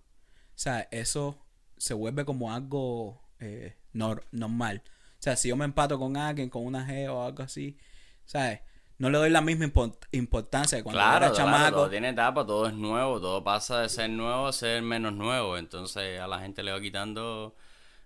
sea, 0.58 0.88
eso 0.92 1.38
se 1.78 1.94
vuelve 1.94 2.26
como 2.26 2.54
algo 2.54 3.22
eh, 3.40 3.76
nor- 3.94 4.24
normal. 4.32 4.84
O 5.20 5.24
sea, 5.26 5.36
si 5.36 5.50
yo 5.50 5.56
me 5.58 5.66
empato 5.66 6.00
con 6.00 6.18
alguien, 6.18 6.50
con 6.50 6.66
una 6.66 6.88
G 6.88 7.10
o 7.12 7.24
algo 7.24 7.44
así, 7.44 7.78
¿sabes? 8.26 8.62
No 8.98 9.10
le 9.10 9.18
doy 9.18 9.30
la 9.30 9.42
misma 9.42 9.66
impo- 9.66 9.98
importancia 10.12 10.82
cuando 10.82 11.00
claro, 11.00 11.26
era 11.26 11.34
claro, 11.34 11.52
chamaco. 11.52 11.76
todo 11.76 11.90
tiene 11.90 12.10
etapa, 12.10 12.46
todo 12.46 12.68
es 12.68 12.74
nuevo, 12.74 13.20
todo 13.20 13.44
pasa 13.44 13.82
de 13.82 13.90
ser 13.90 14.10
nuevo 14.10 14.48
a 14.48 14.54
ser 14.54 14.82
menos 14.82 15.14
nuevo. 15.14 15.58
Entonces 15.58 16.20
a 16.20 16.28
la 16.28 16.40
gente 16.40 16.64
le 16.64 16.72
va 16.72 16.80
quitando, 16.80 17.56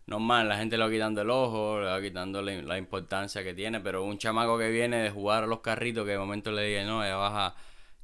normal, 0.08 0.50
la 0.50 0.58
gente 0.58 0.78
le 0.78 0.84
va 0.86 0.90
quitando 0.90 1.22
el 1.22 1.30
ojo, 1.30 1.80
le 1.80 1.86
va 1.88 2.02
quitando 2.02 2.42
la, 2.42 2.54
la 2.64 2.78
importancia 2.80 3.44
que 3.44 3.54
tiene. 3.54 3.80
Pero 3.82 4.04
un 4.04 4.18
chamaco 4.18 4.58
que 4.58 4.70
viene 4.72 4.98
de 4.98 5.12
jugar 5.12 5.44
a 5.44 5.48
los 5.48 5.60
carritos, 5.60 6.06
que 6.06 6.12
de 6.14 6.18
momento 6.18 6.52
le 6.52 6.64
diga, 6.64 6.84
no, 6.86 7.04
ya 7.04 7.16
vas 7.18 7.34
a, 7.36 7.56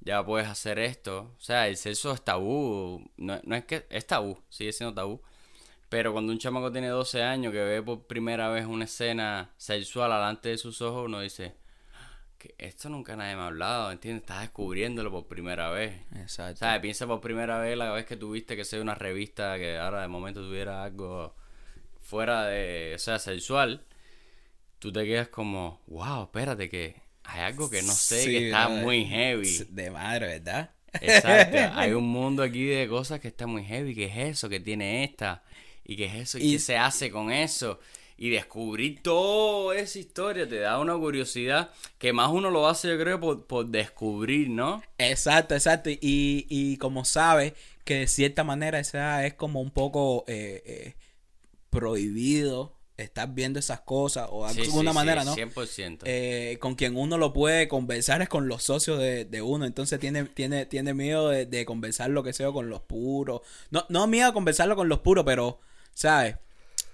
ya 0.02 0.24
puedes 0.24 0.48
hacer 0.48 0.78
esto. 0.78 1.32
O 1.38 1.42
sea, 1.42 1.68
el 1.68 1.78
sexo 1.78 2.12
es 2.14 2.22
tabú, 2.24 3.04
no, 3.18 3.40
no 3.44 3.56
es 3.56 3.66
que, 3.66 3.88
es 3.90 4.06
tabú, 4.06 4.38
sigue 4.50 4.72
siendo 4.72 4.94
tabú. 4.94 5.22
Pero 5.90 6.14
cuando 6.14 6.32
un 6.32 6.38
chamaco 6.40 6.72
tiene 6.72 6.90
12 6.90 7.24
años 7.24 7.52
que 7.52 7.64
ve 7.64 7.82
por 7.82 8.06
primera 8.06 8.50
vez 8.50 8.66
una 8.68 8.86
escena 8.86 9.52
sexual 9.58 10.12
delante 10.12 10.50
de 10.50 10.58
sus 10.60 10.82
ojos, 10.82 11.06
uno 11.06 11.20
dice, 11.22 11.56
que 12.48 12.56
esto 12.58 12.90
nunca 12.90 13.16
nadie 13.16 13.36
me 13.36 13.42
ha 13.42 13.48
hablado, 13.48 13.92
¿entiendes? 13.92 14.24
Estás 14.24 14.42
descubriéndolo 14.42 15.12
por 15.12 15.28
primera 15.28 15.70
vez. 15.70 16.02
Exacto. 16.16 16.60
¿Sabes? 16.60 16.82
Piensa 16.82 17.08
por 17.08 17.22
primera 17.22 17.60
vez 17.60 17.78
la 17.78 17.92
vez 17.92 18.06
que 18.06 18.18
tuviste 18.18 18.56
que 18.56 18.66
ser 18.66 18.82
una 18.82 18.96
revista 18.96 19.58
que 19.58 19.78
ahora 19.78 20.02
de 20.02 20.08
momento 20.08 20.42
tuviera 20.42 20.84
algo 20.84 21.36
fuera 22.02 22.46
de, 22.46 22.94
o 22.96 23.00
sea, 23.00 23.20
sexual. 23.20 23.84
Tú 24.80 24.92
te 24.92 25.06
quedas 25.06 25.30
como, 25.30 25.82
wow, 25.88 26.24
espérate 26.24 26.70
que 26.70 26.96
hay 27.24 27.42
algo 27.42 27.70
que 27.70 27.82
no 27.82 27.92
sé, 27.94 28.22
Sí, 28.24 28.32
que 28.32 28.46
está 28.48 28.70
muy 28.70 29.06
heavy. 29.06 29.66
De 29.70 29.90
madre, 29.90 30.28
¿verdad? 30.40 30.72
Exacto. 31.02 31.58
Hay 31.74 31.92
un 31.94 32.08
mundo 32.08 32.44
aquí 32.44 32.64
de 32.66 32.88
cosas 32.88 33.20
que 33.20 33.28
está 33.30 33.48
muy 33.48 33.64
heavy. 33.66 33.96
¿Qué 33.96 34.06
es 34.06 34.18
eso? 34.38 34.48
¿Qué 34.48 34.60
tiene 34.60 35.04
esta? 35.04 35.44
¿Y 35.84 35.98
qué 35.98 36.06
es 36.06 36.14
eso? 36.16 36.38
¿Y, 36.38 36.44
Y- 36.44 36.52
qué 36.54 36.60
se 36.60 36.78
hace 36.78 37.10
con 37.12 37.32
eso? 37.32 37.80
Y 38.18 38.30
descubrir 38.30 39.02
toda 39.04 39.76
esa 39.78 40.00
historia 40.00 40.48
te 40.48 40.60
da 40.60 40.80
una 40.80 40.96
curiosidad 40.96 41.72
que 41.98 42.14
más 42.14 42.30
uno 42.32 42.50
lo 42.50 42.68
hace, 42.68 42.88
yo 42.90 42.98
creo, 43.00 43.20
por, 43.20 43.46
por 43.46 43.68
descubrir, 43.68 44.50
¿no? 44.50 44.82
Exacto, 44.98 45.54
exacto. 45.56 45.90
Y, 45.90 46.00
y 46.50 46.78
como 46.78 47.04
sabes 47.06 47.54
que 47.84 47.96
de 48.00 48.08
cierta 48.08 48.44
manera 48.44 48.80
esa 48.80 49.26
es 49.26 49.34
como 49.34 49.62
un 49.62 49.72
poco 49.72 50.24
eh, 50.28 50.64
eh, 50.66 50.96
prohibido 51.70 52.74
estar 52.98 53.34
viendo 53.34 53.60
esas 53.60 53.82
cosas 53.82 54.28
o 54.32 54.48
de 54.48 54.54
Sí, 54.54 54.62
alguna 54.62 54.92
sí, 54.92 54.96
manera, 54.96 55.22
sí, 55.22 55.28
¿no? 55.28 55.36
100%. 55.36 56.04
Eh, 56.06 56.58
con 56.62 56.76
quien 56.76 56.96
uno 56.96 57.18
lo 57.18 57.34
puede 57.34 57.68
conversar 57.68 58.22
es 58.22 58.30
con 58.30 58.48
los 58.48 58.64
socios 58.64 59.00
de, 59.00 59.26
de 59.26 59.42
uno. 59.42 59.66
Entonces 59.66 60.00
tiene, 60.00 60.24
tiene, 60.26 60.66
tiene 60.66 60.94
miedo 60.94 61.30
de, 61.30 61.46
de 61.46 61.66
conversar 61.66 62.10
lo 62.12 62.24
que 62.24 62.34
sea 62.34 62.52
con 62.52 62.70
los 62.70 62.82
puros. 62.82 63.42
No, 63.72 63.86
no 63.90 64.08
miedo 64.08 64.30
a 64.30 64.34
conversarlo 64.34 64.76
con 64.78 64.88
los 64.90 65.00
puros, 65.00 65.26
pero, 65.26 65.60
¿sabes? 65.94 66.38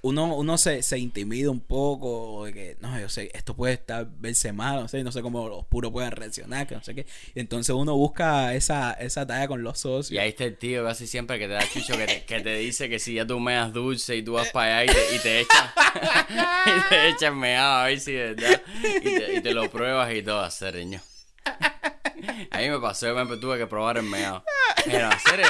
Uno, 0.04 0.36
uno 0.36 0.58
se, 0.58 0.82
se 0.82 0.98
intimida 0.98 1.52
un 1.52 1.60
poco 1.60 2.46
de 2.46 2.54
que, 2.54 2.78
no, 2.80 3.00
yo 3.00 3.08
sé, 3.08 3.30
esto 3.36 3.56
puede 3.56 3.76
estar 3.76 4.08
verse 4.18 4.52
mal, 4.52 4.82
no 4.82 4.88
sé, 4.88 5.04
no 5.04 5.12
sé 5.12 5.22
cómo 5.22 5.48
los 5.48 5.66
puros 5.68 5.92
pueden 5.92 6.12
reaccionar, 6.12 6.66
que 6.66 6.74
no 6.74 6.84
sé 6.84 6.96
qué. 6.96 7.06
Y 7.36 7.40
entonces 7.40 7.76
uno 7.76 7.96
busca 7.96 8.56
esa, 8.56 8.94
esa 8.94 9.28
talla 9.28 9.48
con 9.48 9.62
los 9.62 9.80
socios. 9.80 10.12
Y 10.12 10.18
ahí 10.18 10.30
está 10.30 10.46
el 10.46 10.58
tío 10.58 10.84
casi 10.84 11.06
siempre 11.06 11.38
que 11.38 11.48
te 11.48 11.54
da 11.54 11.64
chucho, 11.72 11.96
que 11.98 12.08
te, 12.08 12.26
que 12.26 12.40
te 12.42 12.56
dice 12.56 12.90
que 12.90 12.98
si 12.98 13.14
ya 13.14 13.28
tú 13.28 13.40
meas 13.40 13.74
dulce 13.74 14.16
y 14.16 14.24
tú 14.24 14.34
vas 14.34 14.50
para 14.50 14.80
allá 14.80 14.92
y 14.92 14.96
te, 14.96 15.16
y 15.16 15.20
te 15.20 15.40
echas 15.42 15.72
y 16.66 16.90
te 16.90 17.10
echas 17.10 17.36
meado 17.36 17.82
a 17.82 17.86
ver 17.86 18.00
si 18.00 18.14
de 18.14 18.34
verdad 18.34 18.62
y 18.84 19.02
te, 19.02 19.34
y 19.36 19.42
te 19.42 19.54
lo 19.54 19.70
pruebas 19.70 20.12
y 20.16 20.24
todo, 20.24 20.40
hacer 20.40 20.76
A 22.50 22.58
mí 22.60 22.70
me 22.70 22.80
pasó, 22.80 23.06
yo 23.06 23.26
me 23.26 23.38
tuve 23.38 23.60
que 23.60 23.68
probar 23.68 23.98
el 23.98 24.04
meado. 24.04 24.44
Pero 24.86 25.08
hacer 25.10 25.42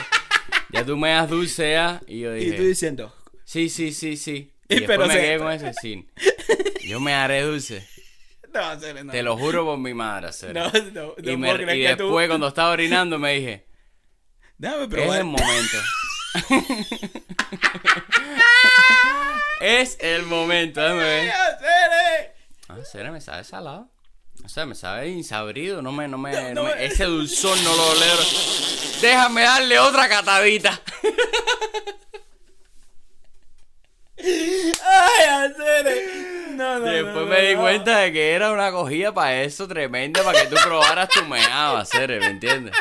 ya 0.71 0.85
tú 0.85 0.97
meas 0.97 1.29
dulce 1.29 1.71
ya 1.71 2.01
y 2.07 2.19
yo 2.21 2.35
Y 2.35 2.45
dije, 2.45 2.57
tú 2.57 2.63
diciendo, 2.63 3.13
sí, 3.51 3.69
sí, 3.69 3.91
sí, 3.93 4.17
sí. 4.17 4.53
Y 4.69 4.75
Y 4.75 4.79
después 4.81 5.07
me 5.07 5.13
quedé 5.13 5.37
con 5.43 5.51
ese 5.51 5.73
sin. 5.73 6.09
Yo 6.87 6.99
me 6.99 7.13
haré 7.13 7.41
dulce. 7.41 7.87
no, 8.53 8.59
hacer, 8.61 9.03
no. 9.05 9.11
Te 9.11 9.21
lo 9.23 9.37
juro 9.37 9.65
por 9.65 9.77
mi 9.77 9.93
madre, 9.93 10.27
hacer. 10.29 10.53
No, 10.53 10.71
no, 10.93 11.13
no 11.17 11.31
y 11.33 11.37
me- 11.37 11.47
puedo 11.49 11.63
creer 11.63 11.77
y 11.77 11.81
que 11.87 11.95
tú- 11.97 12.03
después 12.05 12.27
cuando 12.29 12.47
estaba 12.47 12.71
orinando 12.71 13.19
me 13.19 13.33
dije, 13.35 13.65
Déjame 14.57 14.83
es 14.83 14.89
probar. 14.89 15.17
el 15.19 15.25
momento. 15.25 15.77
es 19.61 19.97
el 19.99 20.23
momento, 20.23 20.79
déjame 20.81 21.03
ver. 21.03 21.31
Ah, 22.69 22.77
¿será? 22.89 23.11
Me 23.11 23.21
sabe 23.21 23.43
salado. 23.43 23.89
O 24.43 24.49
sea, 24.49 24.65
me 24.65 24.73
sabe 24.75 25.09
insabrido, 25.09 25.81
no 25.81 25.91
me, 25.91 26.07
no 26.07 26.17
me, 26.17 26.31
No, 26.31 26.41
no 26.41 26.53
no 26.53 26.63
me- 26.63 26.75
me- 26.75 26.85
ese 26.85 27.03
dulzor 27.05 27.57
no 27.61 27.75
lo 27.75 27.93
logro. 27.93 28.23
Déjame 29.01 29.41
darle 29.43 29.77
otra 29.79 30.07
catadita. 30.09 30.79
Ay, 34.17 35.26
hacer. 35.28 36.56
No, 36.56 36.80
no, 36.80 36.86
Después 36.86 37.15
no, 37.15 37.26
me 37.26 37.41
di 37.41 37.56
cuenta 37.56 38.00
de 38.00 38.12
que 38.12 38.32
era 38.32 38.52
una 38.52 38.67
acogida 38.67 39.13
para 39.13 39.41
eso 39.43 39.67
tremenda, 39.67 40.24
para 40.24 40.41
que 40.41 40.47
tú 40.47 40.56
probaras 40.63 41.10
tu 41.10 41.26
meado, 41.26 41.78
hacer, 41.78 42.19
¿me 42.19 42.28
entiendes? 42.28 42.74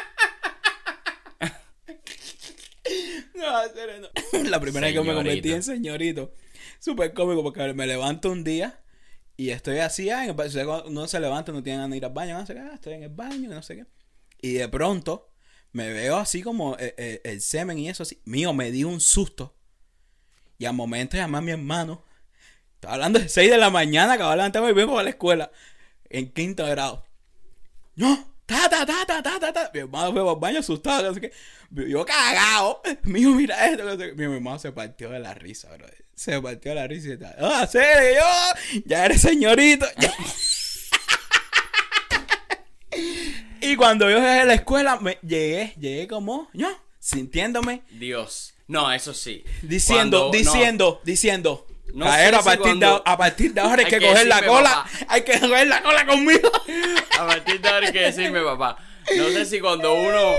No, 3.34 3.56
hacer, 3.56 4.00
no. 4.00 4.08
La 4.50 4.60
primera 4.60 4.86
vez 4.86 4.94
que 4.94 5.02
me 5.02 5.14
convertí 5.14 5.52
en 5.52 5.62
señorito. 5.62 6.34
Súper 6.78 7.14
cómico 7.14 7.42
porque 7.42 7.72
me 7.72 7.86
levanto 7.86 8.30
un 8.30 8.44
día 8.44 8.82
y 9.36 9.50
estoy 9.50 9.78
así, 9.78 10.10
ah, 10.10 10.24
en 10.24 10.30
el 10.30 10.36
baño. 10.36 10.48
O 10.48 10.52
sea, 10.52 10.66
cuando 10.66 10.88
uno 10.88 11.08
se 11.08 11.18
levanta, 11.18 11.50
no 11.52 11.62
tiene 11.62 11.78
ganas 11.78 11.92
de 11.92 11.96
ir 11.96 12.04
al 12.04 12.12
baño, 12.12 12.38
no 12.38 12.44
sé 12.44 12.52
qué, 12.52 12.60
ah, 12.60 12.72
estoy 12.74 12.92
en 12.94 13.04
el 13.04 13.08
baño, 13.08 13.48
no 13.48 13.62
sé 13.62 13.76
qué. 13.76 13.86
Y 14.42 14.52
de 14.54 14.68
pronto 14.68 15.32
me 15.72 15.90
veo 15.90 16.16
así 16.16 16.42
como 16.42 16.76
eh, 16.78 16.94
eh, 16.98 17.20
el 17.24 17.40
semen 17.40 17.78
y 17.78 17.88
eso 17.88 18.02
así. 18.02 18.20
Mío, 18.24 18.52
me 18.52 18.70
di 18.70 18.84
un 18.84 19.00
susto. 19.00 19.56
Y 20.60 20.66
al 20.66 20.74
momento 20.74 21.16
llamé 21.16 21.38
a 21.38 21.40
mi 21.40 21.52
hermano. 21.52 22.04
Estaba 22.74 22.94
hablando 22.94 23.18
de 23.18 23.30
6 23.30 23.50
de 23.50 23.56
la 23.56 23.70
mañana, 23.70 24.12
acababa 24.12 24.32
de 24.32 24.36
levantarme 24.36 24.68
y 24.68 24.74
vengo 24.74 24.98
a 24.98 25.02
la 25.02 25.08
escuela. 25.08 25.50
En 26.10 26.30
quinto 26.30 26.66
grado. 26.66 27.06
No, 27.96 28.34
ta, 28.44 28.68
ta, 28.68 28.84
ta, 28.84 29.06
ta, 29.06 29.22
ta, 29.22 29.40
ta, 29.40 29.52
ta. 29.54 29.70
Mi 29.72 29.80
hermano 29.80 30.12
fue 30.12 30.30
al 30.30 30.36
baño 30.36 30.58
asustado, 30.58 31.02
no 31.02 31.14
sé 31.14 31.22
qué. 31.22 31.32
Yo 31.70 32.04
cagado. 32.04 32.82
Mío, 33.04 33.30
mira 33.30 33.66
esto. 33.70 33.84
no. 33.84 33.96
Mi 34.14 34.24
hermano 34.24 34.58
se 34.58 34.70
partió 34.70 35.08
de 35.08 35.18
la 35.18 35.32
risa, 35.32 35.74
bro. 35.78 35.86
Se 36.14 36.38
partió 36.42 36.72
de 36.72 36.74
la 36.74 36.86
risa 36.86 37.08
y 37.08 37.16
tal. 37.16 37.34
Ah, 37.40 37.66
serio, 37.66 38.20
yo. 38.20 38.82
Ya 38.84 39.06
eres 39.06 39.22
señorito. 39.22 39.86
Y 43.62 43.76
cuando 43.76 44.10
yo 44.10 44.16
llegué 44.16 44.40
a 44.40 44.44
la 44.46 44.54
escuela, 44.54 44.98
me 45.00 45.18
llegué, 45.22 45.74
llegué 45.78 46.08
como, 46.08 46.48
yo, 46.54 46.68
sintiéndome, 47.00 47.82
Dios. 47.90 48.54
No, 48.68 48.92
eso 48.92 49.12
sí. 49.14 49.42
diciendo, 49.62 50.18
Cuando- 50.20 50.26
no, 50.26 50.30
diciendo, 50.52 51.00
diciendo. 51.04 51.66
No 51.92 52.04
Caer 52.04 52.30
sé 52.34 52.36
a 52.36 52.38
si 52.38 52.44
partir, 52.44 52.62
cuando- 52.62 52.94
de, 52.98 53.02
a 53.04 53.16
partir 53.18 53.52
de 53.52 53.60
ahora 53.60 53.76
hay, 53.78 53.84
Hay 53.86 53.90
que, 53.90 53.98
que 53.98 54.06
coger 54.06 54.26
la 54.28 54.36
decirme, 54.36 54.56
cola. 54.56 54.70
papá. 54.70 54.90
Hay 55.08 55.22
que 55.24 55.40
coger 55.40 55.66
la 55.66 55.82
cola 55.82 56.06
conmigo. 56.06 56.50
A 57.18 57.26
partir 57.26 57.60
de 57.60 57.68
ahora 57.68 57.86
hay 57.88 57.92
que 57.92 58.00
decirme, 58.00 58.40
papá. 58.42 58.76
No 59.16 59.24
sé 59.30 59.44
si 59.44 59.58
cuando 59.60 59.92
uno 59.94 60.34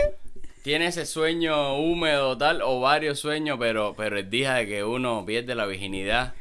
tiene 0.64 0.88
ese 0.88 1.06
sueño 1.06 1.76
húmedo 1.78 2.38
tal 2.38 2.62
o 2.62 2.80
varios 2.80 3.20
sueños, 3.20 3.58
pero, 3.60 3.94
pero 3.98 4.18
el 4.18 4.30
día 4.30 4.54
de 4.54 4.66
que 4.68 4.84
uno 4.86 5.26
pierde 5.26 5.54
la 5.56 5.66
virginidad, 5.66 6.34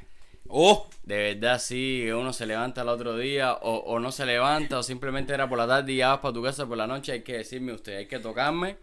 ¡Oh! 0.48 0.86
de 1.02 1.34
verdad 1.34 1.60
sí, 1.60 2.02
que 2.04 2.14
uno 2.14 2.32
se 2.32 2.46
levanta 2.46 2.82
el 2.82 2.88
otro 2.88 3.16
día 3.16 3.54
o, 3.54 3.78
o 3.78 3.98
no 3.98 4.12
se 4.12 4.26
levanta 4.26 4.78
o 4.78 4.82
simplemente 4.84 5.34
era 5.34 5.48
por 5.48 5.58
la 5.58 5.66
tarde 5.66 5.92
y 5.92 5.96
ya 5.96 6.10
vas 6.10 6.18
para 6.20 6.34
tu 6.34 6.42
casa 6.42 6.66
por 6.66 6.76
la 6.76 6.86
noche, 6.86 7.10
hay 7.12 7.22
que 7.22 7.32
decirme 7.38 7.72
usted, 7.72 7.96
hay 7.96 8.06
que 8.06 8.20
tocarme 8.20 8.76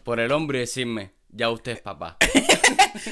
por 0.00 0.20
el 0.20 0.32
hombro 0.32 0.56
y 0.56 0.60
decirme, 0.60 1.12
ya 1.30 1.50
usted 1.50 1.72
es 1.72 1.80
papá. 1.80 2.16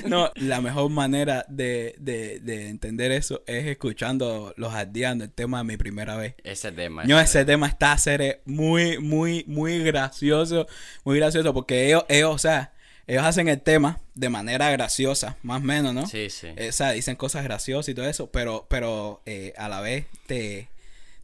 No, 0.06 0.30
la 0.34 0.60
mejor 0.60 0.90
manera 0.90 1.44
de, 1.48 1.94
de, 1.98 2.40
de 2.40 2.68
entender 2.68 3.12
eso 3.12 3.42
es 3.46 3.66
escuchando 3.66 4.52
los 4.56 4.74
ardiando 4.74 5.24
el 5.24 5.30
tema 5.30 5.58
de 5.58 5.64
mi 5.64 5.76
primera 5.76 6.16
vez. 6.16 6.34
Ese 6.42 6.72
tema. 6.72 7.04
No, 7.04 7.18
ese 7.20 7.38
ese 7.38 7.44
tema 7.44 7.68
está 7.68 7.92
a 7.92 7.98
ser 7.98 8.42
muy, 8.44 8.98
muy, 8.98 9.44
muy 9.46 9.78
gracioso. 9.84 10.66
Muy 11.04 11.18
gracioso 11.18 11.54
porque 11.54 11.86
ellos, 11.86 12.04
ellos, 12.08 12.34
o 12.34 12.38
sea, 12.38 12.72
ellos 13.06 13.22
hacen 13.24 13.48
el 13.48 13.60
tema 13.60 14.00
de 14.14 14.28
manera 14.28 14.70
graciosa, 14.70 15.36
más 15.42 15.62
o 15.62 15.64
menos, 15.64 15.94
¿no? 15.94 16.06
Sí, 16.06 16.28
sí. 16.28 16.48
Eh, 16.56 16.68
O 16.70 16.72
sea, 16.72 16.90
dicen 16.92 17.16
cosas 17.16 17.44
graciosas 17.44 17.88
y 17.88 17.94
todo 17.94 18.08
eso, 18.08 18.30
pero, 18.30 18.66
pero 18.68 19.22
eh, 19.26 19.54
a 19.56 19.68
la 19.68 19.80
vez 19.80 20.06
te, 20.26 20.68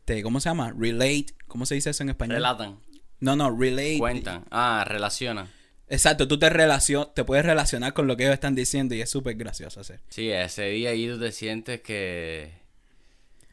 te, 0.05 0.23
¿cómo 0.23 0.41
se 0.41 0.49
llama? 0.49 0.73
Relate, 0.79 1.27
¿cómo 1.49 1.67
se 1.67 1.75
dice 1.75 1.91
eso 1.91 2.03
en 2.05 2.11
español? 2.11 2.37
Relatan, 2.37 2.79
No, 3.25 3.37
no, 3.37 3.51
relate. 3.57 3.97
cuentan, 3.99 4.45
ah, 4.51 4.85
relacionan. 4.87 5.51
Exacto, 5.89 6.29
tú 6.29 6.39
te 6.39 6.51
relacion 6.51 7.09
te 7.15 7.25
puedes 7.25 7.45
relacionar 7.45 7.95
con 7.95 8.07
lo 8.07 8.17
que 8.17 8.25
ellos 8.25 8.35
están 8.35 8.55
diciendo 8.55 8.95
y 8.95 9.01
es 9.01 9.09
súper 9.09 9.35
gracioso 9.37 9.81
hacer. 9.81 10.01
Sí, 10.11 10.31
ese 10.31 10.65
día 10.69 10.91
ahí 10.91 11.09
tú 11.09 11.19
te 11.19 11.33
sientes 11.33 11.81
que... 11.81 12.53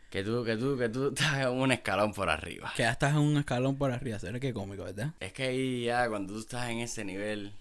Que 0.09 0.23
tú, 0.25 0.43
que 0.43 0.57
tú, 0.57 0.77
que 0.77 0.89
tú 0.89 1.07
estás 1.15 1.47
un 1.47 1.71
escalón 1.71 2.13
por 2.13 2.29
arriba. 2.29 2.73
Que 2.75 2.83
ya 2.83 2.91
estás 2.91 3.11
en 3.11 3.19
un 3.19 3.37
escalón 3.37 3.77
por 3.77 3.93
arriba, 3.93 4.19
ser 4.19 4.37
que 4.41 4.53
cómico, 4.53 4.83
¿verdad? 4.83 5.13
Es 5.21 5.31
que 5.31 5.43
ahí 5.43 5.85
ya 5.85 6.09
cuando 6.09 6.33
tú 6.33 6.39
estás 6.39 6.69
en 6.69 6.79
ese 6.79 7.05
nivel, 7.05 7.53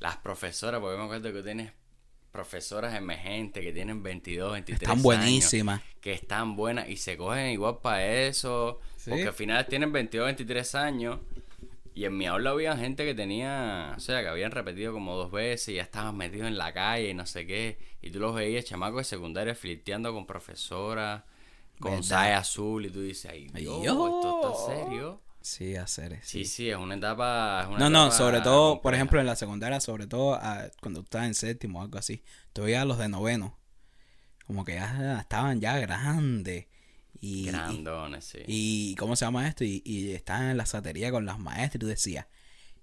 las 0.00 0.16
profesoras, 0.16 0.80
porque 0.80 0.98
me 0.98 1.04
acuerdo 1.04 1.32
que 1.32 1.42
tienes 1.42 1.72
profesoras 2.32 2.94
emergentes 2.96 3.62
que 3.64 3.72
tienen 3.72 4.02
22, 4.02 4.52
23 4.52 4.82
Están 4.82 4.92
años, 4.92 5.02
buenísimas. 5.04 5.82
que 6.00 6.12
están 6.12 6.56
buenas 6.56 6.88
y 6.88 6.96
se 6.96 7.16
cogen 7.16 7.50
igual 7.50 7.78
para 7.80 8.04
eso, 8.26 8.80
Sí. 8.98 9.10
porque 9.10 9.28
al 9.28 9.32
final 9.32 9.66
tienen 9.66 9.92
22, 9.92 10.26
23 10.26 10.74
años. 10.74 11.20
Y 11.94 12.04
en 12.04 12.16
mi 12.16 12.26
aula 12.26 12.50
había 12.50 12.76
gente 12.76 13.04
que 13.04 13.14
tenía, 13.14 13.94
o 13.96 14.00
sea, 14.00 14.20
que 14.22 14.28
habían 14.28 14.52
repetido 14.52 14.92
como 14.92 15.16
dos 15.16 15.32
veces 15.32 15.68
y 15.70 15.74
ya 15.74 15.82
estaban 15.82 16.16
metidos 16.16 16.46
en 16.46 16.56
la 16.56 16.72
calle 16.72 17.10
y 17.10 17.14
no 17.14 17.26
sé 17.26 17.44
qué. 17.46 17.78
Y 18.00 18.10
tú 18.10 18.20
los 18.20 18.34
veías, 18.34 18.64
chamacos 18.64 18.98
de 18.98 19.04
secundaria, 19.04 19.54
flirteando 19.54 20.12
con 20.12 20.24
profesoras, 20.24 21.24
con 21.80 22.04
saya 22.04 22.38
azul. 22.38 22.86
Y 22.86 22.90
tú 22.90 23.00
dices, 23.00 23.30
ay, 23.32 23.48
Dios, 23.48 23.84
esto 23.84 24.40
está 24.42 24.74
serio. 24.84 25.20
Sí, 25.40 25.76
hacer 25.76 26.12
eso. 26.12 26.22
Sí, 26.24 26.44
sí, 26.44 26.70
es 26.70 26.76
una 26.76 26.94
etapa. 26.94 27.62
es 27.62 27.68
una 27.68 27.78
No, 27.78 27.90
no, 27.90 28.10
sobre 28.12 28.42
todo, 28.42 28.80
por 28.80 28.94
ejemplo, 28.94 29.18
en 29.18 29.26
la 29.26 29.34
secundaria, 29.34 29.80
sobre 29.80 30.06
todo 30.06 30.34
ah, 30.34 30.66
cuando 30.80 31.00
tú 31.00 31.04
estás 31.04 31.26
en 31.26 31.34
séptimo 31.34 31.80
o 31.80 31.82
algo 31.82 31.98
así, 31.98 32.22
tú 32.52 32.62
veías 32.62 32.82
a 32.82 32.84
los 32.84 32.98
de 32.98 33.08
noveno, 33.08 33.58
como 34.46 34.64
que 34.64 34.74
ya 34.74 35.18
estaban 35.20 35.60
ya 35.60 35.78
grandes. 35.78 36.66
Y, 37.20 37.46
Grandones, 37.46 38.24
sí. 38.24 38.38
y, 38.46 38.90
y 38.92 38.94
¿cómo 38.96 39.16
se 39.16 39.24
llama 39.24 39.48
esto? 39.48 39.64
Y, 39.64 39.82
y 39.84 40.12
estaban 40.12 40.50
en 40.50 40.56
la 40.56 40.66
satería 40.66 41.10
con 41.10 41.26
las 41.26 41.38
maestras 41.38 41.74
y 41.76 41.78
tú 41.80 41.86
decías, 41.88 42.26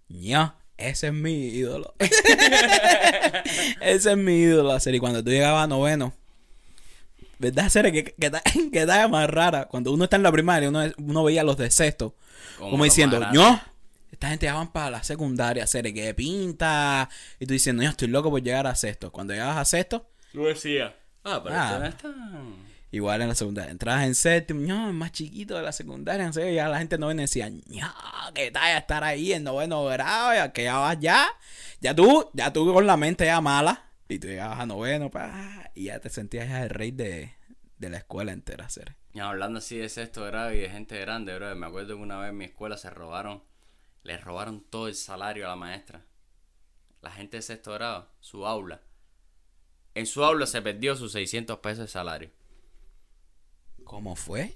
ño, 0.10 0.54
ese 0.78 1.08
es 1.08 1.14
mi 1.14 1.48
ídolo. 1.48 1.94
ese 3.82 4.12
es 4.12 4.18
mi 4.18 4.42
ídolo. 4.42 4.72
hacer 4.72 4.94
Y 4.96 5.00
cuando 5.00 5.24
tú 5.24 5.30
llegabas 5.30 5.64
a 5.64 5.68
noveno, 5.68 6.14
¿verdad, 7.40 7.70
Cere? 7.70 7.92
Que, 7.92 8.04
que, 8.04 8.32
que 8.72 8.86
más 9.10 9.30
rara. 9.30 9.66
Cuando 9.68 9.92
uno 9.94 10.04
está 10.04 10.18
en 10.18 10.24
la 10.24 10.32
primaria, 10.32 10.70
uno, 10.70 10.84
uno 10.98 11.24
veía 11.24 11.42
a 11.42 11.46
los 11.46 11.58
de 11.58 11.72
sexto, 11.72 12.16
como, 12.60 12.84
diciendo, 12.84 13.20
ño, 13.32 13.62
esta 14.12 14.30
gente 14.30 14.46
ya 14.48 14.54
van 14.56 14.72
para 14.72 14.92
la 14.92 15.04
secundaria, 15.04 15.66
Cere, 15.68 15.94
que 15.94 16.14
pinta. 16.14 17.10
Y 17.40 17.46
tú 17.46 17.54
diciendo, 17.54 17.84
yo 17.84 17.90
estoy 17.90 18.10
loco 18.10 18.30
por 18.30 18.42
llegar 18.42 18.68
a 18.68 18.76
sexto. 18.76 19.12
Cuando 19.12 19.34
llegabas 19.34 19.58
a 19.58 19.66
sexto, 19.66 20.10
Tú 20.34 20.44
decías, 20.44 20.92
ah, 21.24 21.40
pero 21.42 21.56
Ah. 21.56 21.66
esto 21.68 21.80
no 21.80 21.86
es 21.86 21.98
tan. 21.98 22.64
Igual 22.91 23.21
en 23.21 23.28
la 23.30 23.36
secundaria. 23.36 23.71
Entrabas 23.71 24.06
en 24.06 24.15
séptimo, 24.15 24.93
más 24.93 25.12
chiquito 25.12 25.56
de 25.56 25.63
la 25.63 25.71
secundaria, 25.71 26.26
no 26.26 26.34
sé, 26.34 26.54
ya 26.54 26.69
la 26.69 26.78
gente 26.78 26.98
no 26.98 27.13
decía, 27.13 27.50
no, 27.50 27.93
que 28.34 28.52
tal 28.52 28.78
estar 28.78 29.04
ahí 29.04 29.34
en 29.34 29.43
noveno 29.43 29.84
grado, 29.86 30.34
ya 30.34 30.54
que 30.54 30.63
ya 30.63 30.78
vas 30.78 30.98
ya, 31.00 31.28
ya 31.82 31.95
tú, 31.95 32.30
ya 32.34 32.54
tú 32.54 32.71
con 32.74 32.88
la 32.88 32.95
mente 32.95 33.26
ya 33.26 33.41
mala, 33.41 33.91
y 34.08 34.19
tú 34.19 34.28
llegabas 34.28 34.60
a 34.60 34.65
noveno, 34.65 35.10
pa, 35.10 35.71
y 35.74 35.86
ya 35.86 36.00
te 36.00 36.10
sentías 36.10 36.48
ya 36.48 36.63
el 36.63 36.69
rey 36.69 36.91
de, 36.91 37.34
de 37.78 37.89
la 37.89 37.98
escuela 37.98 38.32
entera, 38.32 38.69
ser. 38.69 38.95
Y 39.13 39.19
hablando 39.19 39.60
así 39.60 39.78
de 39.78 39.89
sexto 39.89 40.26
grado 40.26 40.54
y 40.54 40.60
de 40.60 40.69
gente 40.69 41.00
grande, 41.00 41.36
bro, 41.36 41.56
me 41.56 41.65
acuerdo 41.65 41.95
que 41.95 42.02
una 42.02 42.19
vez 42.19 42.30
en 42.32 42.38
mi 42.38 42.45
escuela 42.45 42.78
se 42.78 42.89
robaron, 42.89 43.43
le 44.04 44.17
robaron 44.17 44.62
todo 44.62 44.88
el 44.88 44.95
salario 44.95 45.45
a 45.45 45.50
la 45.50 45.56
maestra. 45.56 46.06
La 47.02 47.12
gente 47.12 47.38
de 47.38 47.41
sexto 47.41 47.71
grado, 47.74 48.12
su 48.19 48.45
aula. 48.45 48.82
En 49.93 50.06
su 50.06 50.24
aula 50.24 50.45
se 50.45 50.62
perdió 50.62 50.95
sus 50.95 51.13
600 51.13 51.60
pesos 51.60 51.86
de 51.86 51.88
salario. 51.88 52.32
¿Cómo 53.86 54.15
fue? 54.15 54.56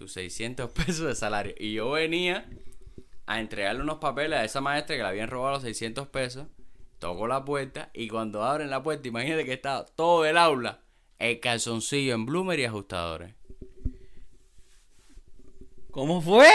sus 0.00 0.14
600 0.14 0.70
pesos 0.70 1.06
de 1.06 1.14
salario. 1.14 1.54
Y 1.58 1.74
yo 1.74 1.90
venía 1.90 2.48
a 3.26 3.38
entregarle 3.38 3.82
unos 3.82 3.98
papeles 3.98 4.38
a 4.38 4.44
esa 4.44 4.62
maestra 4.62 4.96
que 4.96 5.02
le 5.02 5.08
habían 5.08 5.28
robado 5.28 5.54
los 5.56 5.62
600 5.62 6.08
pesos. 6.08 6.46
Toco 6.98 7.26
la 7.26 7.44
puerta 7.44 7.90
y 7.92 8.08
cuando 8.08 8.42
abren 8.42 8.70
la 8.70 8.82
puerta, 8.82 9.08
imagínate 9.08 9.44
que 9.44 9.52
estaba 9.52 9.84
todo 9.84 10.24
el 10.24 10.36
aula, 10.36 10.80
el 11.18 11.38
calzoncillo 11.40 12.14
en 12.14 12.26
bloomer 12.26 12.58
y 12.58 12.64
ajustadores. 12.64 13.34
¿Cómo 15.90 16.20
fue? 16.22 16.48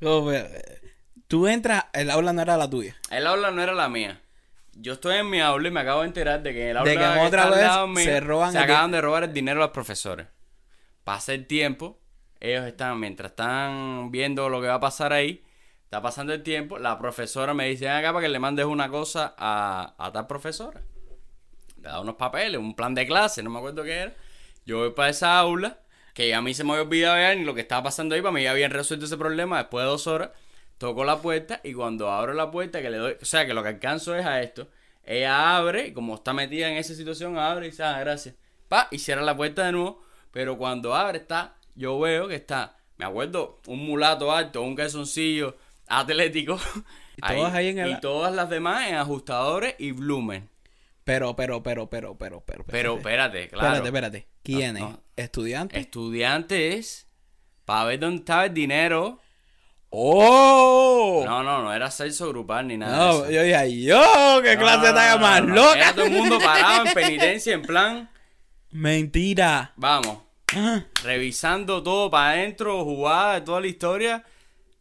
¿Cómo 0.00 0.24
fue? 0.24 0.90
Tú 1.28 1.48
entras, 1.48 1.86
el 1.92 2.10
aula 2.10 2.32
no 2.32 2.42
era 2.42 2.56
la 2.56 2.70
tuya. 2.70 2.96
El 3.10 3.26
aula 3.26 3.50
no 3.50 3.62
era 3.62 3.74
la 3.74 3.88
mía. 3.88 4.20
Yo 4.74 4.94
estoy 4.94 5.16
en 5.16 5.30
mi 5.30 5.40
aula 5.40 5.68
y 5.68 5.70
me 5.70 5.80
acabo 5.80 6.02
de 6.02 6.08
enterar 6.08 6.42
de 6.42 6.52
que 6.52 6.64
en 6.64 6.70
el 6.70 6.76
aula 6.78 6.90
De 6.90 6.96
que 6.96 7.04
en 7.04 7.18
otra 7.18 7.50
vez 7.50 8.04
se 8.04 8.20
roban 8.20 8.52
se 8.52 8.58
acaban 8.58 8.90
de 8.90 9.00
robar 9.00 9.24
el 9.24 9.32
dinero 9.32 9.60
a 9.60 9.66
los 9.66 9.72
profesores. 9.72 10.26
Pasa 11.04 11.34
el 11.34 11.46
tiempo, 11.46 11.98
ellos 12.40 12.64
están, 12.66 12.98
mientras 12.98 13.32
están 13.32 14.10
viendo 14.10 14.48
lo 14.48 14.60
que 14.60 14.68
va 14.68 14.74
a 14.74 14.80
pasar 14.80 15.12
ahí, 15.12 15.44
está 15.84 16.02
pasando 16.02 16.32
el 16.32 16.42
tiempo, 16.42 16.78
la 16.78 16.98
profesora 16.98 17.54
me 17.54 17.68
dice, 17.68 17.88
acá 17.88 18.12
para 18.12 18.24
que 18.26 18.28
le 18.28 18.38
mandes 18.38 18.66
una 18.66 18.88
cosa 18.88 19.34
a, 19.38 19.94
a 19.98 20.12
tal 20.12 20.26
profesora. 20.26 20.82
Le 21.80 21.88
da 21.88 22.00
unos 22.00 22.16
papeles, 22.16 22.58
un 22.58 22.74
plan 22.74 22.94
de 22.94 23.06
clase, 23.06 23.42
no 23.42 23.50
me 23.50 23.58
acuerdo 23.58 23.84
qué 23.84 23.92
era. 23.92 24.14
Yo 24.64 24.78
voy 24.78 24.90
para 24.90 25.10
esa 25.10 25.38
aula, 25.38 25.80
que 26.14 26.34
a 26.34 26.40
mí 26.40 26.54
se 26.54 26.64
me 26.64 26.72
había 26.72 26.84
olvidado 26.84 27.16
ya 27.16 27.34
ni 27.34 27.44
lo 27.44 27.54
que 27.54 27.60
estaba 27.60 27.82
pasando 27.82 28.14
ahí, 28.14 28.22
para 28.22 28.32
mí 28.32 28.42
ya 28.42 28.52
habían 28.52 28.70
resuelto 28.70 29.04
ese 29.06 29.16
problema 29.18 29.58
después 29.58 29.84
de 29.84 29.90
dos 29.90 30.06
horas. 30.06 30.30
Toco 30.78 31.04
la 31.04 31.20
puerta 31.20 31.60
y 31.62 31.72
cuando 31.72 32.10
abro 32.10 32.32
la 32.32 32.50
puerta, 32.50 32.82
que 32.82 32.90
le 32.90 32.96
doy, 32.98 33.16
o 33.20 33.24
sea, 33.24 33.46
que 33.46 33.54
lo 33.54 33.62
que 33.62 33.68
alcanzo 33.68 34.16
es 34.16 34.26
a 34.26 34.42
esto, 34.42 34.68
ella 35.04 35.56
abre, 35.56 35.92
como 35.92 36.14
está 36.14 36.32
metida 36.32 36.68
en 36.70 36.76
esa 36.76 36.94
situación, 36.94 37.38
abre 37.38 37.66
y 37.66 37.70
dice, 37.70 37.84
ah, 37.84 37.98
gracias. 38.00 38.34
Pa, 38.68 38.88
y 38.90 38.98
cierra 38.98 39.22
la 39.22 39.36
puerta 39.36 39.66
de 39.66 39.72
nuevo, 39.72 40.02
pero 40.34 40.58
cuando 40.58 40.94
abre 40.94 41.18
está, 41.18 41.54
yo 41.76 41.98
veo 42.00 42.26
que 42.28 42.34
está, 42.34 42.76
me 42.98 43.04
acuerdo, 43.06 43.60
un 43.68 43.86
mulato 43.86 44.32
alto, 44.32 44.60
un 44.62 44.74
calzoncillo 44.74 45.56
atlético. 45.86 46.58
Y 47.16 47.20
todas 47.22 47.54
ahí 47.54 47.68
en 47.68 47.78
el- 47.78 47.90
Y 47.92 48.00
todas 48.00 48.34
las 48.34 48.50
demás 48.50 48.88
en 48.88 48.96
ajustadores 48.96 49.76
y 49.78 49.92
blumen. 49.92 50.50
Pero, 51.04 51.36
pero, 51.36 51.62
pero, 51.62 51.88
pero, 51.88 52.18
pero, 52.18 52.42
pero. 52.44 52.64
Pero 52.66 52.96
espérate, 52.96 53.48
claro. 53.48 53.66
Espérate, 53.76 53.86
espérate. 53.88 54.28
¿Quiénes? 54.42 54.82
No, 54.82 54.88
no. 54.90 55.00
¿Estudiantes? 55.14 55.78
Estudiantes, 55.80 57.06
para 57.64 57.84
ver 57.84 58.00
dónde 58.00 58.16
estaba 58.16 58.46
el 58.46 58.54
dinero. 58.54 59.20
¡Oh! 59.90 61.22
No, 61.24 61.44
no, 61.44 61.62
no 61.62 61.72
era 61.72 61.88
sexo 61.92 62.28
grupal 62.30 62.66
ni 62.66 62.76
nada. 62.76 62.96
No, 62.96 63.18
de 63.22 63.22
eso. 63.22 63.30
yo 63.30 63.42
dije, 63.44 63.82
yo, 63.84 64.40
qué 64.42 64.56
No, 64.56 64.62
clase 64.62 64.92
no, 64.92 65.18
más 65.20 65.42
loca. 65.44 65.76
Era 65.78 65.92
todo 65.94 66.06
el 66.06 66.12
mundo 66.12 66.38
parado 66.40 66.84
en 66.86 66.94
penitencia, 66.94 67.54
en 67.54 67.62
plan, 67.62 68.10
Mentira. 68.72 69.72
vamos, 69.76 70.18
revisando 71.04 71.82
todo 71.82 72.10
para 72.10 72.32
adentro, 72.32 72.84
jugada, 72.84 73.44
toda 73.44 73.60
la 73.60 73.66
historia. 73.66 74.24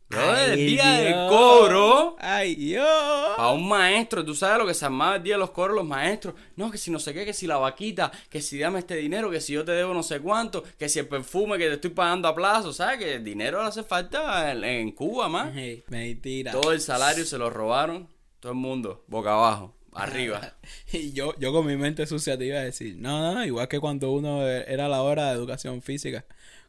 Bro, 0.09 0.36
el 0.36 0.57
día 0.57 0.91
del 0.99 1.13
Dios. 1.13 1.29
cobro, 1.31 2.15
Ay, 2.19 2.53
Dios. 2.53 2.88
a 3.36 3.51
un 3.51 3.67
maestro, 3.67 4.23
tú 4.23 4.36
sabes 4.36 4.59
lo 4.59 4.67
que 4.67 4.75
se 4.75 4.86
armaba 4.86 5.15
el 5.15 5.23
día 5.23 5.33
de 5.36 5.39
los 5.39 5.49
cobros 5.49 5.75
los 5.75 5.86
maestros. 5.86 6.36
No, 6.55 6.69
que 6.69 6.77
si 6.77 6.91
no 6.91 6.99
sé 6.99 7.15
qué, 7.15 7.25
que 7.25 7.33
si 7.33 7.47
la 7.47 7.57
vaquita, 7.57 8.12
que 8.29 8.39
si 8.39 8.59
dame 8.59 8.77
este 8.79 8.95
dinero, 8.95 9.31
que 9.31 9.41
si 9.41 9.53
yo 9.53 9.65
te 9.65 9.71
debo 9.71 9.91
no 9.91 10.03
sé 10.03 10.19
cuánto, 10.19 10.63
que 10.77 10.88
si 10.88 10.99
el 10.99 11.07
perfume 11.07 11.57
que 11.57 11.67
te 11.67 11.73
estoy 11.75 11.89
pagando 11.91 12.27
a 12.27 12.36
plazo, 12.36 12.71
¿sabes? 12.73 12.99
Que 12.99 13.15
el 13.15 13.23
dinero 13.23 13.62
le 13.63 13.69
hace 13.69 13.81
falta 13.81 14.51
en, 14.51 14.63
en 14.63 14.91
Cuba, 14.91 15.29
más. 15.29 15.51
Mentira. 15.88 16.51
Todo 16.51 16.73
el 16.73 16.81
salario 16.81 17.25
se 17.25 17.39
lo 17.39 17.49
robaron, 17.49 18.07
todo 18.39 18.51
el 18.51 18.57
mundo, 18.59 19.03
boca 19.07 19.33
abajo, 19.33 19.73
arriba. 19.95 20.53
Y 20.91 21.12
yo, 21.13 21.34
yo 21.39 21.51
con 21.51 21.65
mi 21.65 21.75
mente 21.75 22.06
sucia 22.06 22.38
te 22.38 22.45
iba 22.45 22.60
a 22.60 22.63
decir, 22.63 22.95
no, 22.97 23.19
no, 23.19 23.34
no, 23.36 23.45
igual 23.45 23.67
que 23.67 23.79
cuando 23.79 24.12
uno 24.12 24.47
e- 24.47 24.65
era 24.71 24.88
la 24.88 25.01
hora 25.01 25.27
de 25.29 25.34
educación 25.34 25.82
física, 25.82 26.25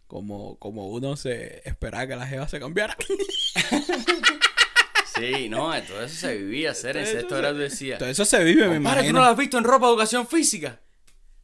como, 0.07 0.59
como 0.59 0.89
uno 0.89 1.17
se 1.17 1.61
esperaba 1.69 2.07
que 2.07 2.17
la 2.17 2.27
jeva 2.27 2.49
se 2.49 2.59
cambiara. 2.61 2.97
Sí, 5.17 5.49
no, 5.49 5.73
todo 5.85 6.03
eso 6.03 6.17
se 6.27 6.37
vivía 6.37 6.73
hacer 6.73 6.97
en 6.97 7.07
sexto 7.07 7.37
se- 7.37 7.41
grado 7.41 7.57
decía. 7.59 7.99
Todo 7.99 8.09
eso 8.09 8.25
se 8.25 8.43
vive, 8.43 8.67
me 8.67 8.75
Compadre, 8.75 8.81
¿tú 8.97 9.01
imagino. 9.03 9.19
no 9.21 9.25
lo 9.27 9.31
has 9.31 9.37
visto 9.37 9.59
en 9.59 9.65
ropa 9.65 9.87
de 9.87 9.93
educación 9.93 10.27
física? 10.27 10.81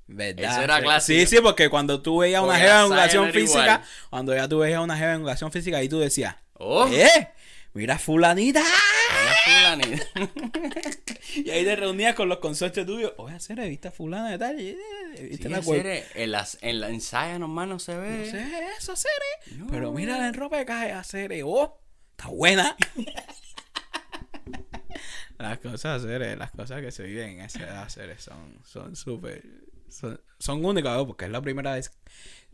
¿Verdad? 0.08 0.52
Eso 0.54 0.62
era 0.62 0.80
clásico. 0.82 1.20
Sí, 1.20 1.26
sí, 1.26 1.40
porque 1.40 1.68
cuando 1.68 2.02
tú 2.02 2.18
veías 2.18 2.42
una 2.42 2.56
jeva 2.58 2.80
en 2.80 2.86
educación 2.86 3.30
física, 3.32 3.62
igual. 3.62 3.80
cuando 4.10 4.34
ya 4.34 4.48
tú 4.48 4.58
veías 4.58 4.80
una 4.82 4.96
jeva 4.96 5.12
en 5.12 5.20
educación 5.20 5.52
física, 5.52 5.76
ahí 5.76 5.88
tú 5.88 6.00
decías, 6.00 6.34
Oh, 6.54 6.88
¡eh! 6.88 7.28
Mira 7.72 7.96
fulanita. 7.96 8.64
Fulanita. 9.44 10.04
Y 11.34 11.48
ahí 11.50 11.64
te 11.64 11.76
reunías 11.76 12.14
con 12.16 12.28
los 12.28 12.38
consorcios 12.38 12.84
tuyos. 12.86 13.12
Oye, 13.16 13.36
hacer 13.36 13.60
¿viste 13.68 13.88
a 13.88 13.92
fulana 13.92 14.30
de 14.30 14.38
tal? 14.38 14.58
Eh, 14.58 14.76
¿Viste 15.30 15.44
Sí, 15.44 15.48
la 15.48 15.58
hacer, 15.58 15.86
cuerp- 15.86 15.86
eh, 15.86 16.04
en, 16.16 16.32
las, 16.32 16.58
en 16.60 16.80
la 16.80 16.88
ensaya 16.90 17.38
nomás 17.38 17.68
no 17.68 17.78
se 17.78 17.96
ve. 17.96 18.18
No 18.18 18.24
sé 18.30 18.46
eso, 18.78 18.92
hacer 18.92 19.12
No. 19.56 19.68
Pero 19.68 19.92
mira 19.92 20.26
en 20.26 20.34
ropa 20.34 20.58
de 20.58 20.64
caja, 20.66 20.98
hacer 20.98 21.32
Oh, 21.44 21.80
está 22.12 22.28
buena. 22.28 22.76
las 25.38 25.58
cosas, 25.58 26.02
hacer 26.02 26.36
las 26.38 26.50
cosas 26.50 26.80
que 26.82 26.92
se 26.92 27.02
viven 27.04 27.30
en 27.30 27.40
esa 27.42 27.60
edad, 27.60 27.82
hacer 27.82 28.18
son 28.20 28.58
son 28.64 28.94
súper 28.96 29.42
son, 29.88 30.20
son 30.38 30.64
únicas, 30.64 30.96
¿no? 30.96 31.06
porque 31.06 31.24
es 31.24 31.30
la 31.30 31.40
primera 31.40 31.74
vez 31.74 31.90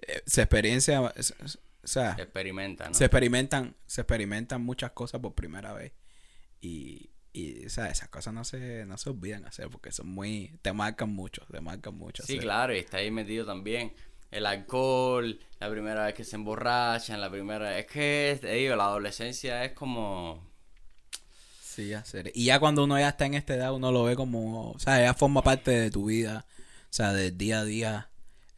eh, 0.06 0.22
se 0.26 0.42
experiencia 0.42 1.12
es- 1.16 1.34
es- 1.44 1.58
o 1.82 1.88
sea, 1.88 2.16
Experimenta, 2.18 2.88
¿no? 2.88 2.94
se 2.94 3.04
experimentan 3.04 3.76
se 3.86 4.00
experimentan 4.02 4.62
muchas 4.62 4.92
cosas 4.92 5.20
por 5.20 5.34
primera 5.34 5.72
vez 5.72 5.92
y 6.66 7.10
y 7.32 7.66
o 7.66 7.68
sea, 7.68 7.88
esas 7.88 8.08
cosas 8.08 8.32
no 8.32 8.44
se 8.44 8.86
no 8.86 8.96
se 8.96 9.10
olvidan 9.10 9.44
hacer 9.44 9.68
porque 9.68 9.92
son 9.92 10.08
muy 10.08 10.58
te 10.62 10.72
marcan 10.72 11.10
mucho 11.10 11.42
te 11.50 11.60
marcan 11.60 11.94
mucho 11.94 12.22
Sí, 12.22 12.38
hacer. 12.38 12.44
claro, 12.44 12.74
y 12.74 12.78
está 12.78 12.96
ahí 12.98 13.10
metido 13.10 13.44
también 13.44 13.92
el 14.30 14.46
alcohol, 14.46 15.38
la 15.60 15.70
primera 15.70 16.04
vez 16.04 16.14
que 16.14 16.24
se 16.24 16.36
emborrachan, 16.36 17.20
la 17.20 17.30
primera... 17.30 17.78
Es 17.78 17.86
que, 17.86 18.36
te 18.40 18.52
digo, 18.54 18.76
la 18.76 18.84
adolescencia 18.86 19.64
es 19.64 19.72
como... 19.72 20.44
Sí, 21.62 21.92
hacer. 21.92 22.32
Y 22.34 22.46
ya 22.46 22.58
cuando 22.58 22.84
uno 22.84 22.98
ya 22.98 23.10
está 23.10 23.26
en 23.26 23.34
esta 23.34 23.54
edad, 23.54 23.72
uno 23.74 23.92
lo 23.92 24.04
ve 24.04 24.16
como, 24.16 24.72
o 24.72 24.78
sea, 24.78 25.00
ya 25.00 25.14
forma 25.14 25.42
parte 25.42 25.70
de 25.70 25.90
tu 25.90 26.06
vida, 26.06 26.46
o 26.90 26.92
sea, 26.92 27.12
del 27.12 27.36
día 27.36 27.60
a 27.60 27.64
día. 27.64 28.08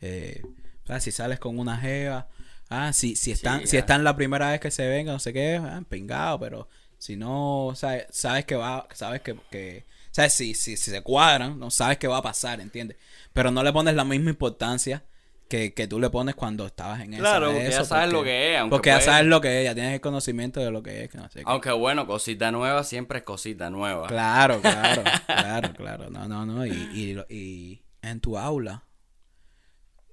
Eh, 0.01 0.41
o 0.85 0.87
sea, 0.87 1.01
si 1.01 1.11
sales 1.11 1.39
con 1.39 1.59
una 1.59 1.77
jeva, 1.77 2.29
ah, 2.71 2.93
si, 2.93 3.17
si 3.17 3.33
están, 3.33 3.67
si 3.67 3.73
ya. 3.75 3.81
están 3.81 4.05
la 4.05 4.17
primera 4.17 4.51
vez 4.51 4.61
que 4.61 4.71
se 4.71 4.87
ven, 4.87 5.07
no 5.07 5.19
sé 5.19 5.33
qué, 5.33 5.57
ah, 5.57 5.83
pingado, 5.89 6.39
pero 6.41 6.69
si 6.99 7.17
no, 7.17 7.73
sea, 7.75 8.07
sabes 8.11 8.45
que 8.45 8.57
va, 8.57 8.87
sabes 8.93 9.21
que, 9.23 9.37
que 9.51 9.87
sea, 10.11 10.29
si, 10.31 10.55
si, 10.55 10.77
si 10.77 10.91
se 10.91 11.03
cuadran, 11.03 11.59
no 11.59 11.71
sabes 11.71 11.99
qué 11.99 12.09
va 12.09 12.19
a 12.19 12.23
pasar, 12.23 12.61
¿entiendes? 12.61 12.97
Pero 13.33 13.51
no 13.51 13.63
le 13.63 13.73
pones 13.73 13.95
la 13.95 14.05
misma 14.05 14.31
importancia 14.31 15.05
que, 15.49 15.73
que 15.73 15.87
tú 15.87 15.99
le 16.01 16.11
pones 16.11 16.35
cuando 16.35 16.67
estabas 16.67 17.01
en 17.01 17.15
esa- 17.15 17.23
Claro, 17.23 17.53
porque 17.53 17.71
ya 17.71 17.85
sabes 17.85 18.13
lo 18.13 18.23
que 18.23 18.53
es, 18.55 18.61
aunque 18.61 18.71
Porque 18.77 18.91
ya 18.91 18.97
puede- 18.97 19.07
sabes 19.07 19.27
lo 19.27 19.41
que 19.41 19.59
es, 19.61 19.65
ya 19.65 19.75
tienes 19.75 19.95
el 19.95 20.01
conocimiento 20.01 20.61
de 20.61 20.71
lo 20.71 20.83
que 20.83 21.05
es, 21.05 21.09
que 21.11 21.17
no 21.19 21.29
sé 21.31 21.39
qué. 21.39 21.45
Aunque 21.47 21.71
bueno, 21.73 22.07
cosita 22.07 22.51
nueva 22.51 22.85
siempre 22.85 23.19
es 23.19 23.25
cosita 23.25 23.71
nueva. 23.71 24.09
Claro, 24.09 24.61
claro, 24.61 25.03
claro, 25.27 25.73
claro. 25.75 26.11
No, 26.11 26.27
no, 26.29 26.45
no. 26.45 26.67
Y, 26.67 26.71
y, 26.73 27.35
y 27.35 27.83
en 28.03 28.21
tu 28.21 28.37
aula, 28.37 28.83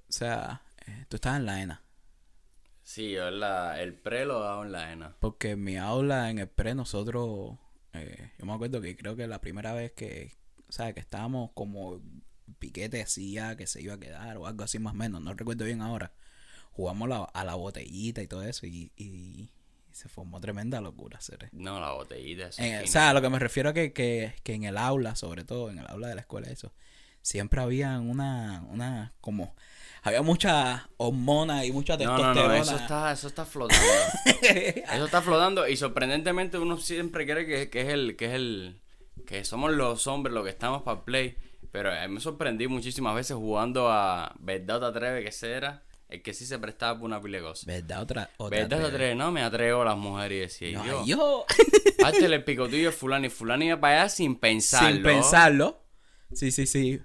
o 0.08 0.12
sea, 0.12 0.62
eh, 0.86 1.04
tú 1.08 1.16
estás 1.16 1.36
en 1.36 1.46
la 1.46 1.60
ENA. 1.60 1.82
Sí, 2.86 3.10
yo 3.10 3.28
la, 3.32 3.80
el 3.82 3.94
pre 3.94 4.24
lo 4.24 4.38
daba 4.38 4.64
en 4.64 4.70
la 4.70 4.92
ENA. 4.92 5.16
Porque 5.18 5.50
en 5.50 5.64
mi 5.64 5.76
aula, 5.76 6.30
en 6.30 6.38
el 6.38 6.48
pre, 6.48 6.76
nosotros, 6.76 7.58
eh, 7.94 8.30
yo 8.38 8.46
me 8.46 8.52
acuerdo 8.52 8.80
que 8.80 8.96
creo 8.96 9.16
que 9.16 9.26
la 9.26 9.40
primera 9.40 9.72
vez 9.74 9.90
que, 9.90 10.36
o 10.68 10.72
sea, 10.72 10.92
que 10.92 11.00
estábamos 11.00 11.50
como 11.54 12.00
piquete 12.60 12.98
decía 12.98 13.56
que 13.56 13.66
se 13.66 13.82
iba 13.82 13.94
a 13.94 13.98
quedar 13.98 14.36
o 14.36 14.46
algo 14.46 14.62
así 14.62 14.78
más 14.78 14.92
o 14.94 14.96
menos, 14.96 15.20
no 15.20 15.34
recuerdo 15.34 15.64
bien 15.64 15.82
ahora. 15.82 16.12
Jugamos 16.70 17.08
la- 17.08 17.24
a 17.24 17.44
la 17.44 17.56
botellita 17.56 18.22
y 18.22 18.28
todo 18.28 18.44
eso 18.44 18.66
y, 18.66 18.92
y 18.96 19.50
se 19.90 20.08
formó 20.08 20.40
tremenda 20.40 20.80
locura. 20.80 21.18
hacer 21.18 21.48
No, 21.52 21.80
la 21.80 21.90
botellita. 21.92 22.46
Eso 22.48 22.62
En- 22.62 22.74
es 22.74 22.84
o 22.84 22.92
sea, 22.92 23.10
a 23.10 23.14
lo 23.14 23.20
que 23.20 23.30
me 23.30 23.40
refiero 23.40 23.74
que, 23.74 23.92
que, 23.92 24.32
que 24.44 24.54
en 24.54 24.62
el 24.62 24.76
aula, 24.78 25.16
sobre 25.16 25.44
todo 25.44 25.70
en 25.70 25.80
el 25.80 25.86
aula 25.88 26.06
de 26.06 26.14
la 26.14 26.20
escuela, 26.20 26.46
eso, 26.48 26.72
siempre 27.20 27.60
había 27.60 27.98
una, 27.98 28.62
una, 28.70 29.12
como, 29.20 29.56
había 30.06 30.22
mucha 30.22 30.88
hormona 30.98 31.64
y 31.64 31.72
mucha 31.72 31.96
no, 31.96 32.04
no, 32.04 32.16
testosterona. 32.16 32.54
no, 32.54 32.62
eso 32.62 32.76
está, 32.76 33.10
eso 33.10 33.26
está 33.26 33.44
flotando. 33.44 33.84
eso 34.42 35.04
está 35.04 35.20
flotando 35.20 35.66
y 35.66 35.76
sorprendentemente 35.76 36.58
uno 36.58 36.78
siempre 36.78 37.26
cree 37.26 37.44
que, 37.44 37.68
que 37.70 37.80
es 37.80 37.88
el, 37.88 38.14
que 38.14 38.26
es 38.26 38.32
el, 38.34 38.80
que 39.26 39.44
somos 39.44 39.72
los 39.72 40.06
hombres 40.06 40.32
los 40.32 40.44
que 40.44 40.50
estamos 40.50 40.82
para 40.82 41.04
play. 41.04 41.36
Pero 41.72 41.90
mí 41.90 42.14
me 42.14 42.20
sorprendí 42.20 42.68
muchísimas 42.68 43.16
veces 43.16 43.36
jugando 43.36 43.90
a 43.90 44.32
¿Verdad 44.38 44.78
te 44.78 44.86
atreves 44.86 45.24
que 45.24 45.30
ese 45.30 45.52
era? 45.52 45.82
El 46.08 46.22
que 46.22 46.34
sí 46.34 46.46
se 46.46 46.60
prestaba 46.60 47.00
por 47.00 47.06
una 47.06 47.20
pila 47.20 47.38
de 47.38 47.42
cosas. 47.42 47.66
¿Verdad? 47.66 48.02
Otra, 48.02 48.30
otra 48.36 48.60
¿Verdad 48.60 48.78
te 48.78 48.86
atreves? 48.86 49.16
No, 49.16 49.32
me 49.32 49.42
atrevo 49.42 49.82
a 49.82 49.86
las 49.86 49.96
mujeres 49.96 50.62
y 50.62 50.66
decía, 50.66 50.78
No, 50.78 51.04
yo, 51.04 51.04
yo, 51.04 51.46
el 52.26 52.44
picotillo 52.44 52.90
a 52.90 52.92
fulano 52.92 53.26
y 53.26 53.30
fulano 53.30 53.64
iba 53.64 53.80
para 53.80 54.02
allá 54.02 54.08
sin 54.08 54.36
pensarlo. 54.36 54.94
sin 54.94 55.02
pensarlo. 55.02 55.80
Sí, 56.32 56.52
sí, 56.52 56.64
sí. 56.66 57.00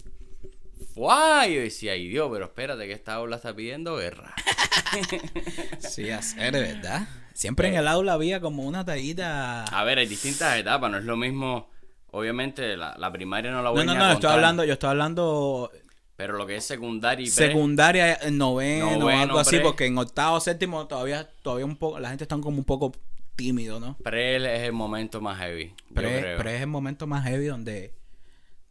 ¡Guay! 0.95 1.55
Yo 1.55 1.61
decía, 1.61 1.93
ay 1.93 2.07
Dios, 2.07 2.29
pero 2.31 2.45
espérate 2.45 2.85
que 2.87 2.93
esta 2.93 3.13
aula 3.15 3.37
está 3.37 3.55
pidiendo 3.55 3.95
guerra. 3.97 4.33
Sí, 5.79 6.09
hacer, 6.09 6.53
¿verdad? 6.53 7.07
Siempre 7.33 7.67
en 7.69 7.75
el 7.75 7.87
aula 7.87 8.13
había 8.13 8.39
como 8.41 8.63
una 8.63 8.83
tallita. 8.85 9.63
A 9.65 9.83
ver, 9.83 9.97
hay 9.99 10.05
distintas 10.07 10.57
etapas, 10.57 10.91
no 10.91 10.97
es 10.97 11.05
lo 11.05 11.15
mismo. 11.17 11.69
Obviamente, 12.11 12.75
la, 12.75 12.95
la 12.97 13.11
primaria 13.11 13.51
no 13.51 13.61
la 13.61 13.69
No, 13.69 13.75
voy 13.75 13.85
no, 13.85 13.93
ni 13.93 13.97
no, 13.97 14.03
a 14.05 14.07
estoy 14.09 14.21
contar, 14.21 14.31
hablando, 14.33 14.63
yo 14.65 14.73
estoy 14.73 14.89
hablando 14.89 15.71
Pero 16.17 16.37
lo 16.37 16.45
que 16.45 16.57
es 16.57 16.65
secundaria 16.65 17.25
y 17.25 17.31
pre, 17.31 17.47
secundaria, 17.47 18.13
eh, 18.15 18.31
noveno, 18.31 18.97
Noveno, 18.97 19.21
algo 19.21 19.39
así, 19.39 19.57
pre. 19.57 19.65
porque 19.65 19.85
en 19.85 19.97
octavo, 19.97 20.39
séptimo 20.41 20.87
todavía, 20.87 21.29
todavía 21.41 21.65
un 21.65 21.77
poco, 21.77 21.99
la 21.99 22.09
gente 22.09 22.25
está 22.25 22.37
como 22.37 22.57
un 22.57 22.65
poco 22.65 22.91
tímido, 23.35 23.79
¿no? 23.79 23.97
pre 24.03 24.35
es 24.35 24.63
el 24.63 24.73
momento 24.73 25.21
más 25.21 25.39
heavy. 25.39 25.73
yo 25.95 25.95
Pre, 25.95 26.19
creo. 26.19 26.37
pre 26.37 26.55
es 26.57 26.61
el 26.61 26.67
momento 26.67 27.07
más 27.07 27.23
heavy 27.25 27.45
donde, 27.45 27.93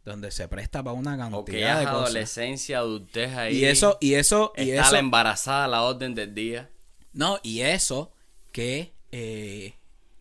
donde 0.05 0.31
se 0.31 0.47
presta 0.47 0.83
para 0.83 0.93
una 0.93 1.17
cantidad 1.17 1.73
es 1.73 1.79
de 1.79 1.85
cosas. 1.85 2.05
adolescencia, 2.05 2.77
adultez 2.79 3.35
ahí. 3.35 3.57
Y 3.57 3.65
eso, 3.65 3.97
y 4.01 4.15
eso, 4.15 4.51
y 4.57 4.71
está 4.71 4.83
eso, 4.83 4.91
la 4.93 4.99
embarazada 4.99 5.67
la 5.67 5.83
orden 5.83 6.15
del 6.15 6.33
día. 6.33 6.69
no, 7.13 7.39
y 7.43 7.61
eso 7.61 8.11
que 8.51 8.93
eh, 9.11 9.75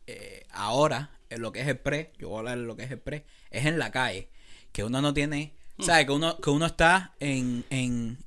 eh, 0.07 0.47
ahora, 0.51 1.11
en 1.31 1.41
lo 1.43 1.53
que 1.53 1.61
es 1.61 1.69
el 1.69 1.79
pre, 1.79 2.13
yo 2.19 2.29
voy 2.29 2.37
a 2.37 2.39
hablar 2.41 2.59
de 2.59 2.65
lo 2.65 2.77
que 2.77 2.85
es 2.85 2.91
el 2.91 2.99
pre, 2.99 3.25
es 3.51 3.67
en 3.67 3.79
la 3.79 3.91
calle, 3.91 4.29
que 4.73 4.85
uno 4.85 5.01
no 5.01 5.15
tiene, 5.15 5.55
Hmm. 5.81 5.85
¿sabes? 5.85 6.07
Que 6.07 6.13
uno, 6.13 6.37
que 6.39 6.51
uno 6.51 6.67
está 6.67 7.15
en, 7.21 7.65
en, 7.71 8.19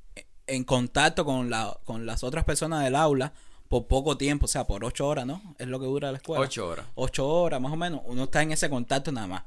en 0.47 0.63
contacto 0.63 1.23
con, 1.25 1.49
la, 1.49 1.77
con 1.85 2.05
las 2.05 2.23
otras 2.23 2.43
personas 2.45 2.83
del 2.83 2.95
aula 2.95 3.33
por 3.81 3.87
poco 3.87 4.15
tiempo, 4.17 4.45
o 4.45 4.47
sea, 4.47 4.65
por 4.65 4.85
ocho 4.85 5.07
horas, 5.07 5.25
¿no? 5.25 5.41
Es 5.57 5.67
lo 5.67 5.79
que 5.79 5.87
dura 5.87 6.11
la 6.11 6.17
escuela. 6.17 6.43
Ocho 6.43 6.67
horas. 6.67 6.85
Ocho 6.93 7.27
horas, 7.27 7.59
más 7.59 7.71
o 7.73 7.75
menos. 7.75 8.01
Uno 8.05 8.25
está 8.25 8.43
en 8.43 8.51
ese 8.51 8.69
contacto 8.69 9.11
nada 9.11 9.25
más. 9.25 9.43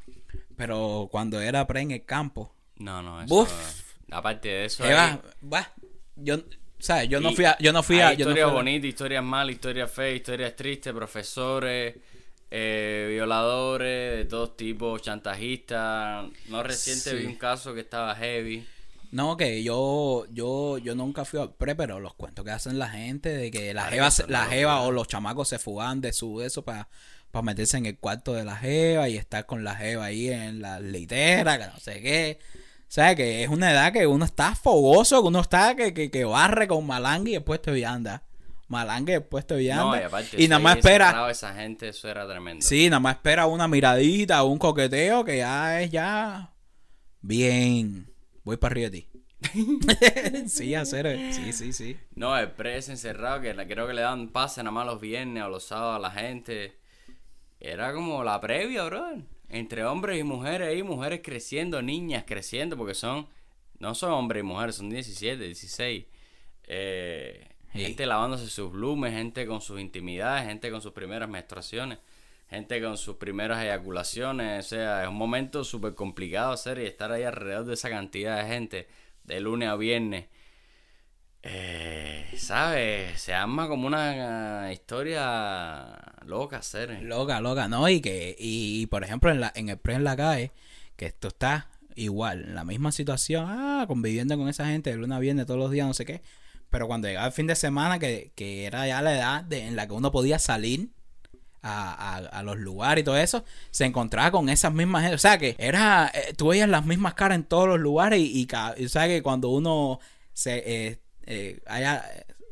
Pero 0.56 1.08
cuando 1.12 1.40
era 1.40 1.64
pre 1.66 1.82
en 1.82 1.92
el 1.92 2.04
campo, 2.04 2.52
No, 2.78 3.02
no, 3.02 3.22
eso. 3.22 3.32
Buf. 3.32 3.52
Aparte 4.10 4.48
de 4.48 4.64
eso. 4.64 4.82
va, 4.84 5.20
va, 5.52 5.70
yo, 6.16 6.38
¿sabes? 6.78 7.08
Yo 7.08 7.20
no 7.20 7.30
fui 7.32 7.44
a, 7.44 7.56
yo 7.58 7.72
no 7.72 7.82
fui 7.84 8.00
a, 8.00 8.06
no 8.08 8.12
historias 8.14 8.48
a- 8.48 8.52
bonitas, 8.52 8.88
historias 8.88 9.22
malas, 9.24 9.54
historias 9.54 9.90
feas, 9.92 10.16
historias 10.16 10.56
tristes, 10.56 10.92
profesores, 10.92 11.94
eh, 12.50 13.06
violadores 13.10 14.16
de 14.18 14.24
todos 14.24 14.56
tipos, 14.56 15.02
chantajistas. 15.02 16.26
No 16.48 16.62
reciente 16.62 17.10
Sí. 17.10 17.16
vi 17.16 17.26
un 17.26 17.36
caso 17.36 17.74
que 17.74 17.80
estaba 17.80 18.14
heavy. 18.16 18.66
No, 19.16 19.38
que 19.38 19.62
yo, 19.62 20.26
yo, 20.30 20.76
yo 20.76 20.94
nunca 20.94 21.24
fui 21.24 21.40
al 21.40 21.54
pre, 21.54 21.74
pero 21.74 22.00
los 22.00 22.12
cuentos 22.12 22.44
que 22.44 22.50
hacen 22.50 22.78
la 22.78 22.90
gente 22.90 23.30
de 23.30 23.50
que 23.50 23.72
la 23.72 23.84
jeva, 23.84 24.10
la 24.28 24.44
jeva 24.44 24.82
o 24.82 24.92
los 24.92 25.08
chamacos 25.08 25.48
se 25.48 25.58
fugan 25.58 26.02
de 26.02 26.12
su 26.12 26.42
eso 26.42 26.66
para 26.66 26.86
meterse 27.42 27.78
en 27.78 27.86
el 27.86 27.98
cuarto 27.98 28.34
de 28.34 28.44
la 28.44 28.56
jeva 28.56 29.08
y 29.08 29.16
estar 29.16 29.46
con 29.46 29.64
la 29.64 29.74
jeva 29.74 30.04
ahí 30.04 30.28
en 30.28 30.60
la 30.60 30.80
litera, 30.80 31.58
que 31.58 31.64
no 31.64 31.78
sé 31.78 32.02
qué. 32.02 32.38
O 32.82 32.84
sea, 32.88 33.14
que 33.14 33.42
es 33.42 33.48
una 33.48 33.72
edad 33.72 33.90
que 33.90 34.06
uno 34.06 34.26
está 34.26 34.54
fogoso, 34.54 35.22
que 35.22 35.28
uno 35.28 35.40
está 35.40 35.74
que, 35.74 35.94
que, 35.94 36.10
que 36.10 36.24
barre 36.26 36.68
con 36.68 36.86
malanga 36.86 37.30
y 37.30 37.32
después 37.32 37.62
te 37.62 37.70
vianda. 37.70 38.22
Malanga 38.68 39.12
y 39.12 39.16
después 39.16 39.46
te 39.46 39.56
vianda. 39.56 39.82
No, 39.82 39.96
y 39.96 40.02
aparte, 40.02 40.42
y 40.42 40.46
nada 40.46 40.60
más 40.60 40.76
espera. 40.76 41.30
Esa 41.30 41.54
gente, 41.54 41.88
eso 41.88 42.06
era 42.06 42.28
tremendo. 42.28 42.60
Sí, 42.60 42.90
nada 42.90 43.00
más 43.00 43.14
espera 43.14 43.46
una 43.46 43.66
miradita, 43.66 44.44
un 44.44 44.58
coqueteo 44.58 45.24
que 45.24 45.38
ya 45.38 45.80
es 45.80 45.90
ya 45.90 46.52
bien. 47.22 48.14
Voy 48.46 48.58
para 48.58 48.74
arriba 48.74 48.90
de 48.90 49.00
ti. 49.00 49.08
sí, 50.46 50.76
hacer, 50.76 51.32
sí, 51.32 51.52
sí, 51.52 51.72
sí. 51.72 51.96
No, 52.14 52.38
el 52.38 52.52
pres 52.52 52.88
encerrado, 52.88 53.40
que 53.40 53.52
creo 53.66 53.88
que 53.88 53.92
le 53.92 54.02
dan 54.02 54.28
pase 54.28 54.62
nada 54.62 54.70
más 54.70 54.86
los 54.86 55.00
viernes 55.00 55.42
o 55.42 55.48
los 55.48 55.64
sábados 55.64 55.96
a 55.96 55.98
la 55.98 56.12
gente. 56.12 56.76
Era 57.58 57.92
como 57.92 58.22
la 58.22 58.40
previa, 58.40 58.84
bro. 58.84 59.20
Entre 59.48 59.84
hombres 59.84 60.20
y 60.20 60.22
mujeres 60.22 60.68
ahí, 60.68 60.84
mujeres 60.84 61.22
creciendo, 61.24 61.82
niñas 61.82 62.22
creciendo, 62.24 62.76
porque 62.76 62.94
son, 62.94 63.26
no 63.80 63.96
son 63.96 64.12
hombres 64.12 64.42
y 64.42 64.46
mujeres, 64.46 64.76
son 64.76 64.90
17, 64.90 65.42
16. 65.42 66.06
Eh, 66.68 67.48
Sí. 67.72 67.82
Gente 67.82 68.06
lavándose 68.06 68.48
sus 68.48 68.72
blumes, 68.72 69.12
gente 69.12 69.46
con 69.46 69.60
sus 69.60 69.78
intimidades, 69.80 70.46
gente 70.46 70.70
con 70.70 70.80
sus 70.80 70.92
primeras 70.92 71.28
menstruaciones, 71.28 71.98
gente 72.48 72.80
con 72.82 72.96
sus 72.96 73.16
primeras 73.16 73.62
eyaculaciones. 73.62 74.66
O 74.66 74.68
sea, 74.68 75.02
es 75.02 75.08
un 75.08 75.16
momento 75.16 75.64
súper 75.64 75.94
complicado 75.94 76.52
hacer 76.52 76.78
y 76.78 76.86
estar 76.86 77.12
ahí 77.12 77.22
alrededor 77.24 77.66
de 77.66 77.74
esa 77.74 77.90
cantidad 77.90 78.42
de 78.42 78.48
gente, 78.48 78.88
de 79.24 79.40
lunes 79.40 79.68
a 79.68 79.76
viernes. 79.76 80.26
Eh, 81.42 82.26
¿Sabes? 82.36 83.20
Se 83.20 83.32
arma 83.32 83.68
como 83.68 83.86
una 83.86 84.68
eh, 84.68 84.72
historia 84.72 85.96
loca, 86.24 86.58
hacer. 86.58 87.02
Loca, 87.02 87.40
loca, 87.40 87.68
¿no? 87.68 87.88
Y 87.88 88.00
que, 88.00 88.34
y, 88.38 88.82
y, 88.82 88.86
por 88.86 89.04
ejemplo, 89.04 89.30
en, 89.30 89.40
la, 89.40 89.52
en 89.54 89.68
el 89.68 89.78
pre 89.78 89.94
en 89.94 90.04
la 90.04 90.16
calle, 90.16 90.50
que 90.96 91.06
esto 91.06 91.28
está 91.28 91.68
igual, 91.94 92.42
en 92.42 92.54
la 92.56 92.64
misma 92.64 92.90
situación, 92.90 93.46
ah, 93.48 93.84
conviviendo 93.86 94.36
con 94.36 94.48
esa 94.48 94.66
gente 94.66 94.90
de 94.90 94.96
luna 94.96 95.16
a 95.16 95.20
viernes 95.20 95.46
todos 95.46 95.60
los 95.60 95.70
días, 95.70 95.86
no 95.86 95.94
sé 95.94 96.04
qué. 96.04 96.20
Pero 96.68 96.88
cuando 96.88 97.06
llegaba 97.06 97.26
el 97.26 97.32
fin 97.32 97.46
de 97.46 97.54
semana, 97.54 98.00
que, 98.00 98.32
que 98.34 98.64
era 98.64 98.86
ya 98.88 99.00
la 99.00 99.14
edad 99.14 99.44
de, 99.44 99.66
en 99.66 99.76
la 99.76 99.86
que 99.86 99.92
uno 99.92 100.10
podía 100.10 100.40
salir 100.40 100.90
a, 101.62 102.16
a, 102.16 102.42
los 102.42 102.58
lugares 102.58 103.02
y 103.02 103.04
todo 103.04 103.16
eso, 103.16 103.44
se 103.70 103.84
encontraba 103.84 104.30
con 104.30 104.48
esas 104.48 104.72
mismas 104.72 105.02
gente. 105.02 105.16
O 105.16 105.18
sea 105.18 105.38
que 105.38 105.56
era, 105.58 106.10
eh, 106.14 106.32
tú 106.36 106.48
veías 106.48 106.68
las 106.68 106.86
mismas 106.86 107.14
caras 107.14 107.36
en 107.36 107.44
todos 107.44 107.68
los 107.68 107.80
lugares 107.80 108.20
y, 108.20 108.46
y, 108.46 108.84
o 108.84 108.88
sea 108.88 109.08
que 109.08 109.22
cuando 109.22 109.48
uno 109.50 109.98
se 110.32 110.62
eh, 110.64 111.00
eh, 111.26 111.60
haya, 111.66 112.04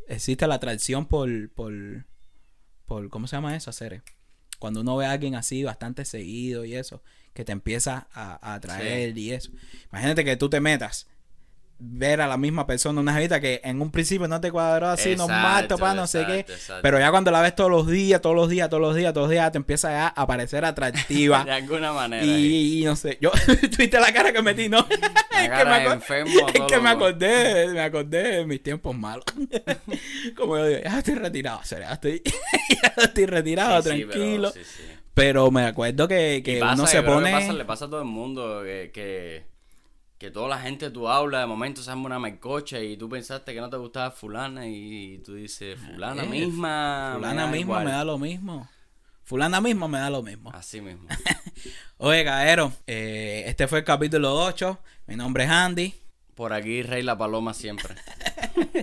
existe 0.09 0.47
la 0.47 0.57
atracción 0.57 1.07
por, 1.07 1.51
por, 1.51 1.73
por, 2.87 3.09
¿cómo 3.09 3.27
se 3.27 3.37
llama 3.37 3.55
eso? 3.57 3.71
Hacer 3.71 4.03
cuando 4.59 4.81
uno 4.81 4.97
ve 4.97 5.05
a 5.05 5.11
alguien 5.11 5.35
así 5.35 5.63
bastante 5.63 6.07
seguido 6.07 6.65
y 6.65 6.75
eso, 6.75 7.03
que 7.35 7.45
te 7.45 7.53
empieza 7.53 8.09
a, 8.15 8.55
atraer 8.55 9.17
y 9.19 9.33
eso. 9.33 9.51
Imagínate 9.93 10.25
que 10.25 10.37
tú 10.37 10.49
te 10.49 10.59
metas 10.59 11.07
ver 11.79 12.21
a 12.21 12.27
la 12.27 12.37
misma 12.37 12.67
persona, 12.67 13.01
una 13.01 13.15
jevita 13.15 13.41
que 13.41 13.61
en 13.65 13.81
un 13.81 13.91
principio 13.91 14.29
no 14.29 14.41
te 14.41 14.51
cuadró 14.51 14.89
así, 14.89 15.17
no 15.17 15.29
mato, 15.29 15.77
para 15.77 15.95
no 15.95 16.07
sé 16.07 16.25
qué. 16.27 16.47
Pero 16.83 16.99
ya 16.99 17.11
cuando 17.11 17.31
la 17.31 17.41
ves 17.41 17.55
todos 17.55 17.71
los 17.71 17.87
días, 17.87 18.21
todos 18.21 18.37
los 18.37 18.49
días, 18.49 18.69
todos 18.69 18.81
los 18.81 18.95
días, 18.95 19.13
todos 19.13 19.27
los 19.27 19.31
días, 19.31 19.53
te 19.53 19.59
empieza 19.59 20.09
a 20.09 20.27
parecer 20.27 20.65
atractiva. 20.65 21.45
de 21.45 21.53
alguna 21.53 21.93
manera. 21.93 22.25
Y, 22.25 22.83
no 22.85 22.97
sé, 22.97 23.19
yo, 23.21 23.31
tuviste 23.77 24.01
la 24.01 24.13
cara 24.13 24.33
que 24.33 24.43
metí, 24.43 24.69
¿no? 24.69 24.87
es 24.89 24.99
que, 25.59 25.65
me, 25.65 25.85
enfermo, 25.87 26.49
es 26.53 26.63
que 26.63 26.81
me 26.81 26.89
acordé, 26.91 27.69
me 27.69 27.81
acordé 27.81 28.23
de 28.37 28.47
mis 28.47 28.63
tiempos 28.63 28.97
malos. 28.97 29.25
Como 30.37 30.59
yo 30.59 30.67
digo, 30.67 30.81
ya 30.83 30.99
estoy 30.99 31.15
retirado, 31.15 31.61
ya 31.63 31.93
estoy, 31.93 32.23
ya 32.83 33.03
estoy 33.05 33.27
retirado, 33.27 33.83
tranquilo. 33.83 34.53
Pero, 35.13 35.51
me 35.53 35.65
acuerdo 35.65 36.09
que, 36.09 36.43
que 36.45 36.61
uno 36.61 36.87
se 36.87 37.03
pone... 37.03 37.53
le 37.53 37.65
pasa 37.65 37.85
a 37.85 37.89
todo 37.89 38.01
el 38.01 38.07
mundo 38.07 38.63
que 38.65 38.91
que 38.93 39.54
toda 40.31 40.49
la 40.49 40.59
gente 40.59 40.91
tú 40.91 41.09
hablas, 41.09 41.43
de 41.43 41.47
momento 41.47 41.83
se 41.83 41.91
arma 41.91 42.07
una 42.07 42.19
mercocha 42.19 42.81
y 42.81 42.97
tú 42.97 43.09
pensaste 43.09 43.53
que 43.55 43.61
no 43.61 43.71
te 43.71 43.77
gustaba 43.77 44.11
fulana 44.11 44.67
y 44.67 45.19
tú 45.25 45.35
dices, 45.35 45.79
fulana 45.79 46.25
eh, 46.25 46.29
misma. 46.29 47.13
Fulana 47.17 47.47
misma 47.47 47.81
me 47.81 47.91
da 47.91 48.05
lo 48.05 48.19
mismo. 48.19 48.69
Fulana 49.25 49.61
misma 49.61 49.89
me 49.89 49.99
da 49.99 50.11
lo 50.11 50.23
mismo. 50.23 50.51
Así 50.53 50.81
mismo. 50.81 51.09
Oye, 51.99 52.23
Gaero, 52.23 52.73
eh, 52.87 53.45
este 53.47 53.67
fue 53.67 53.79
el 53.79 53.85
capítulo 53.85 54.35
8. 54.35 54.79
Mi 55.07 55.17
nombre 55.17 55.45
es 55.45 55.51
Andy. 55.51 55.95
Por 56.35 56.53
aquí, 56.53 56.83
Rey 56.83 57.03
La 57.03 57.17
Paloma 57.17 57.55
siempre. 57.55 57.95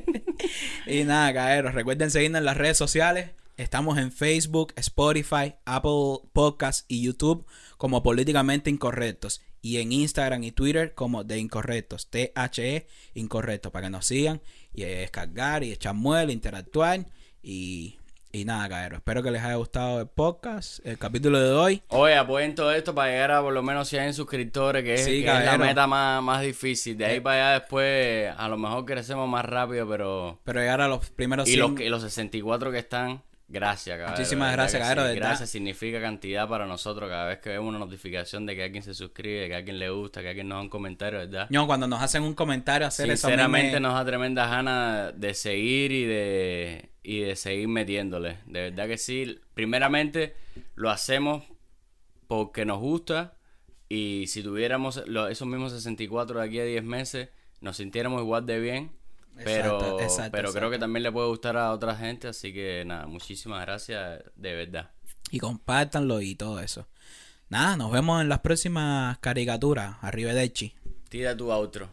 y 0.88 1.04
nada, 1.04 1.32
Gaero, 1.32 1.72
recuerden 1.72 2.10
seguirnos 2.10 2.40
en 2.40 2.46
las 2.46 2.58
redes 2.58 2.78
sociales. 2.78 3.32
Estamos 3.58 4.00
en 4.00 4.12
Facebook, 4.12 4.74
Spotify, 4.78 5.54
Apple 5.66 6.28
Podcasts 6.34 6.86
y 6.88 7.04
YouTube 7.04 7.46
como 7.78 8.02
Políticamente 8.02 8.70
Incorrectos 8.70 9.42
y 9.62 9.78
en 9.78 9.92
Instagram 9.92 10.44
y 10.44 10.52
Twitter 10.52 10.94
como 10.94 11.24
de 11.24 11.40
Incorrectos, 11.40 12.10
T-H-E 12.10 12.88
Incorrectos, 13.14 13.72
para 13.72 13.88
que 13.88 13.92
nos 13.92 14.06
sigan 14.06 14.42
y 14.74 14.84
descargar 14.84 15.64
y 15.64 15.72
echar 15.72 15.94
muela, 15.94 16.32
interactuar 16.32 17.06
y, 17.44 17.98
y 18.32 18.46
nada, 18.46 18.70
cabrón. 18.70 18.98
Espero 18.98 19.24
que 19.24 19.32
les 19.32 19.44
haya 19.44 19.56
gustado 19.56 20.02
el 20.02 20.08
podcast, 20.08 20.86
el 20.86 20.98
capítulo 20.98 21.40
de 21.40 21.52
hoy. 21.52 21.84
Oye, 21.90 22.16
apoyen 22.16 22.56
todo 22.56 22.72
esto 22.72 22.96
para 22.96 23.12
llegar 23.12 23.32
a 23.32 23.42
por 23.42 23.54
lo 23.54 23.62
menos 23.62 23.88
100 23.90 24.14
suscriptores, 24.14 24.84
que, 24.84 24.94
es, 24.96 25.26
la 25.26 25.58
meta 25.58 25.86
más, 25.88 26.24
más, 26.24 26.42
difícil. 26.42 26.98
De 26.98 27.06
ahí 27.06 27.18
eh. 27.18 27.22
para 27.22 27.52
allá 27.52 27.60
después, 27.60 28.34
a 28.36 28.48
lo 28.48 28.58
mejor 28.58 28.86
crecemos 28.86 29.30
más 29.30 29.46
rápido, 29.46 29.88
pero... 29.88 30.40
Pero 30.44 30.60
llegar 30.60 30.82
a 30.82 30.88
los 30.88 31.10
primeros 31.12 31.48
100... 31.48 31.56
Y 31.56 31.60
los, 31.60 31.82
y 31.82 31.90
los 31.90 32.02
64 32.02 32.72
que 32.72 32.80
están 32.80 33.22
Gracias, 33.52 33.98
cabrón. 33.98 34.16
Muchísimas 34.18 34.54
gracias, 34.54 34.82
cabrón. 34.82 35.14
Gracias 35.16 35.50
significa 35.50 36.00
cantidad 36.00 36.48
para 36.48 36.66
nosotros 36.66 37.10
cada 37.10 37.26
vez 37.26 37.40
que 37.40 37.50
vemos 37.50 37.68
una 37.68 37.80
notificación 37.80 38.46
de 38.46 38.56
que 38.56 38.64
alguien 38.64 38.82
se 38.82 38.94
suscribe, 38.94 39.50
que 39.50 39.56
alguien 39.56 39.78
le 39.78 39.90
gusta, 39.90 40.22
que 40.22 40.30
alguien 40.30 40.48
nos 40.48 40.58
da 40.58 40.62
un 40.62 40.70
comentario, 40.70 41.20
¿verdad? 41.20 41.48
No, 41.50 41.68
cuando 41.68 41.86
nos 41.86 42.02
hacen 42.02 42.24
un 42.24 42.34
comentario, 42.34 42.88
hacer 42.88 43.10
eso. 43.10 43.28
Sinceramente 43.28 43.80
nos 43.82 43.94
da 43.94 44.06
tremenda 44.06 44.48
gana 44.48 45.12
de 45.12 45.34
seguir 45.34 45.92
y 45.92 46.06
de, 46.06 46.92
y 47.04 47.20
de 47.20 47.36
seguir 47.36 47.68
metiéndole. 47.68 48.38
De 48.46 48.72
verdad 48.72 48.88
que 48.88 48.98
sí. 48.98 49.40
Primeramente, 49.54 50.36
lo 50.76 50.90
hacemos 50.90 51.44
porque 52.28 52.64
nos 52.64 52.80
gusta 52.80 53.34
y 53.90 54.28
si 54.28 54.42
tuviéramos 54.42 55.04
esos 55.30 55.48
mismos 55.48 55.74
64 55.74 56.40
de 56.40 56.46
aquí 56.46 56.60
a 56.60 56.64
10 56.64 56.84
meses, 56.86 57.28
nos 57.60 57.76
sintiéramos 57.76 58.22
igual 58.22 58.46
de 58.46 58.60
bien 58.62 59.01
pero, 59.44 59.98
pero 60.32 60.54
creo 60.54 60.70
que 60.70 60.80
también 60.80 61.04
le 61.04 61.12
puede 61.12 61.28
gustar 61.28 61.58
a 61.58 61.72
otra 61.72 61.96
gente, 61.96 62.28
así 62.28 62.54
que 62.54 62.84
nada, 62.86 63.08
muchísimas 63.08 63.62
gracias, 63.62 64.24
de 64.36 64.54
verdad. 64.54 64.92
Y 65.32 65.40
compártanlo 65.40 66.22
y 66.22 66.36
todo 66.36 66.60
eso. 66.60 66.88
Nada, 67.50 67.76
nos 67.76 67.92
vemos 67.92 68.22
en 68.22 68.30
las 68.30 68.40
próximas 68.40 69.18
caricaturas. 69.20 69.98
Arriba 70.02 70.34
de 70.34 70.52
Chi. 70.52 70.76
Tira 71.10 71.36
tu 71.36 71.52
outro. 71.52 71.90